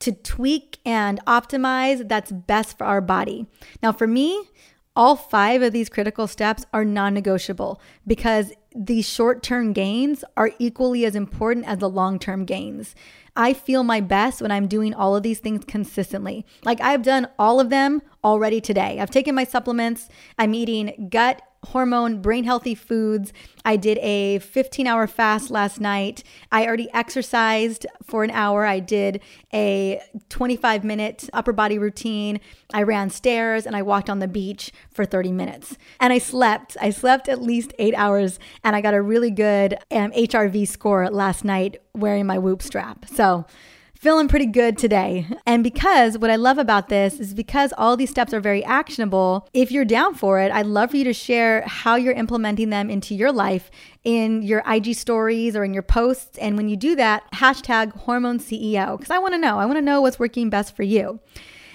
to 0.00 0.12
tweak 0.12 0.78
and 0.84 1.24
optimize 1.24 2.06
that's 2.06 2.30
best 2.30 2.76
for 2.76 2.84
our 2.84 3.00
body. 3.00 3.46
Now 3.82 3.92
for 3.92 4.06
me, 4.06 4.50
all 4.96 5.16
five 5.16 5.62
of 5.62 5.72
these 5.72 5.88
critical 5.88 6.26
steps 6.26 6.64
are 6.72 6.84
non 6.84 7.14
negotiable 7.14 7.80
because 8.06 8.52
the 8.74 9.02
short 9.02 9.42
term 9.42 9.72
gains 9.72 10.24
are 10.36 10.50
equally 10.58 11.04
as 11.04 11.14
important 11.14 11.66
as 11.66 11.78
the 11.78 11.88
long 11.88 12.18
term 12.18 12.44
gains. 12.44 12.94
I 13.36 13.52
feel 13.52 13.82
my 13.82 14.00
best 14.00 14.40
when 14.40 14.52
I'm 14.52 14.68
doing 14.68 14.94
all 14.94 15.16
of 15.16 15.24
these 15.24 15.40
things 15.40 15.64
consistently. 15.64 16.46
Like 16.64 16.80
I've 16.80 17.02
done 17.02 17.28
all 17.38 17.58
of 17.58 17.70
them 17.70 18.02
already 18.22 18.60
today. 18.60 19.00
I've 19.00 19.10
taken 19.10 19.34
my 19.34 19.44
supplements, 19.44 20.08
I'm 20.38 20.54
eating 20.54 21.08
gut 21.10 21.42
hormone, 21.64 22.20
brain 22.20 22.44
healthy 22.44 22.74
foods. 22.74 23.32
I 23.64 23.76
did 23.76 23.98
a 23.98 24.38
15 24.40 24.86
hour 24.86 25.06
fast 25.06 25.50
last 25.50 25.80
night. 25.80 26.22
I 26.52 26.66
already 26.66 26.88
exercised 26.92 27.86
for 28.02 28.24
an 28.24 28.30
hour. 28.30 28.64
I 28.64 28.80
did 28.80 29.20
a 29.52 30.00
25 30.28 30.84
minute 30.84 31.28
upper 31.32 31.52
body 31.52 31.78
routine. 31.78 32.40
I 32.72 32.82
ran 32.82 33.10
stairs 33.10 33.66
and 33.66 33.74
I 33.74 33.82
walked 33.82 34.10
on 34.10 34.18
the 34.18 34.28
beach 34.28 34.72
for 34.92 35.04
30 35.04 35.32
minutes. 35.32 35.76
And 36.00 36.12
I 36.12 36.18
slept. 36.18 36.76
I 36.80 36.90
slept 36.90 37.28
at 37.28 37.40
least 37.40 37.72
eight 37.78 37.94
hours 37.94 38.38
and 38.62 38.76
I 38.76 38.80
got 38.80 38.94
a 38.94 39.02
really 39.02 39.30
good 39.30 39.74
um, 39.90 40.10
HRV 40.12 40.68
score 40.68 41.08
last 41.10 41.44
night 41.44 41.78
wearing 41.94 42.26
my 42.26 42.38
Whoop 42.38 42.62
strap. 42.62 43.06
So, 43.08 43.46
feeling 43.94 44.28
pretty 44.28 44.46
good 44.46 44.76
today. 44.76 45.26
And 45.46 45.64
because 45.64 46.18
what 46.18 46.30
I 46.30 46.36
love 46.36 46.58
about 46.58 46.88
this 46.88 47.18
is 47.20 47.34
because 47.34 47.72
all 47.78 47.96
these 47.96 48.10
steps 48.10 48.34
are 48.34 48.40
very 48.40 48.64
actionable, 48.64 49.48
if 49.54 49.72
you're 49.72 49.84
down 49.84 50.14
for 50.14 50.40
it, 50.40 50.52
I'd 50.52 50.66
love 50.66 50.90
for 50.90 50.96
you 50.96 51.04
to 51.04 51.12
share 51.12 51.62
how 51.62 51.96
you're 51.96 52.12
implementing 52.12 52.70
them 52.70 52.90
into 52.90 53.14
your 53.14 53.32
life 53.32 53.70
in 54.04 54.42
your 54.42 54.62
IG 54.66 54.94
stories 54.94 55.56
or 55.56 55.64
in 55.64 55.72
your 55.72 55.82
posts. 55.82 56.36
And 56.38 56.56
when 56.56 56.68
you 56.68 56.76
do 56.76 56.94
that, 56.96 57.30
hashtag 57.32 57.92
hormone 57.92 58.38
CEO, 58.38 58.98
because 58.98 59.10
I 59.10 59.18
want 59.18 59.34
to 59.34 59.38
know. 59.38 59.58
I 59.58 59.66
want 59.66 59.78
to 59.78 59.82
know 59.82 60.00
what's 60.00 60.18
working 60.18 60.50
best 60.50 60.76
for 60.76 60.82
you. 60.82 61.20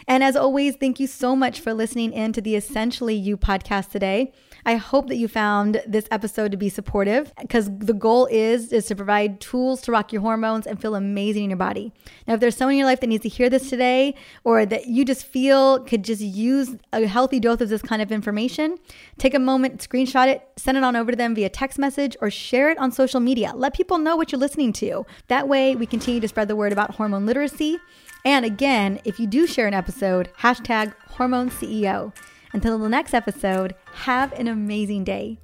And 0.07 0.23
as 0.23 0.35
always, 0.35 0.75
thank 0.75 0.99
you 0.99 1.05
so 1.05 1.35
much 1.35 1.59
for 1.59 1.73
listening 1.73 2.13
in 2.13 2.33
to 2.33 2.41
the 2.41 2.55
Essentially 2.55 3.15
You 3.15 3.37
podcast 3.37 3.91
today. 3.91 4.33
I 4.69 4.75
hope 4.75 5.07
that 5.07 5.15
you 5.15 5.27
found 5.27 5.81
this 5.87 6.07
episode 6.11 6.51
to 6.51 6.57
be 6.57 6.69
supportive 6.69 7.33
because 7.41 7.75
the 7.75 7.91
goal 7.91 8.27
is 8.29 8.71
is 8.71 8.85
to 8.85 8.95
provide 8.95 9.41
tools 9.41 9.81
to 9.81 9.91
rock 9.91 10.13
your 10.13 10.21
hormones 10.21 10.67
and 10.67 10.79
feel 10.79 10.93
amazing 10.93 11.45
in 11.45 11.49
your 11.49 11.57
body. 11.57 11.91
Now, 12.27 12.35
if 12.35 12.39
there's 12.39 12.55
someone 12.55 12.73
in 12.73 12.77
your 12.77 12.85
life 12.85 12.99
that 12.99 13.07
needs 13.07 13.23
to 13.23 13.29
hear 13.29 13.49
this 13.49 13.67
today 13.67 14.13
or 14.43 14.67
that 14.67 14.85
you 14.85 15.05
just 15.05 15.25
feel 15.25 15.79
could 15.79 16.03
just 16.03 16.21
use 16.21 16.75
a 16.93 17.07
healthy 17.07 17.39
dose 17.39 17.61
of 17.61 17.69
this 17.69 17.81
kind 17.81 17.99
of 17.99 18.11
information, 18.11 18.77
take 19.17 19.33
a 19.33 19.39
moment, 19.39 19.79
screenshot 19.79 20.27
it, 20.27 20.47
send 20.55 20.77
it 20.77 20.83
on 20.83 20.95
over 20.95 21.09
to 21.09 21.17
them 21.17 21.33
via 21.33 21.49
text 21.49 21.79
message 21.79 22.15
or 22.21 22.29
share 22.29 22.69
it 22.69 22.77
on 22.77 22.91
social 22.91 23.19
media. 23.19 23.53
Let 23.55 23.73
people 23.73 23.97
know 23.97 24.15
what 24.15 24.31
you're 24.31 24.37
listening 24.37 24.71
to. 24.73 25.03
That 25.29 25.47
way, 25.47 25.75
we 25.75 25.87
continue 25.87 26.19
to 26.19 26.27
spread 26.27 26.47
the 26.47 26.55
word 26.55 26.71
about 26.71 26.93
hormone 26.93 27.25
literacy 27.25 27.79
and 28.25 28.45
again, 28.45 28.99
if 29.05 29.19
you 29.19 29.27
do 29.27 29.47
share 29.47 29.65
an 29.65 29.73
episode, 29.73 30.29
hashtag 30.39 30.93
hormone 31.11 31.49
CEO. 31.49 32.13
Until 32.51 32.79
the 32.79 32.89
next 32.89 33.13
episode, 33.13 33.75
have 33.93 34.33
an 34.33 34.47
amazing 34.47 35.03
day. 35.03 35.39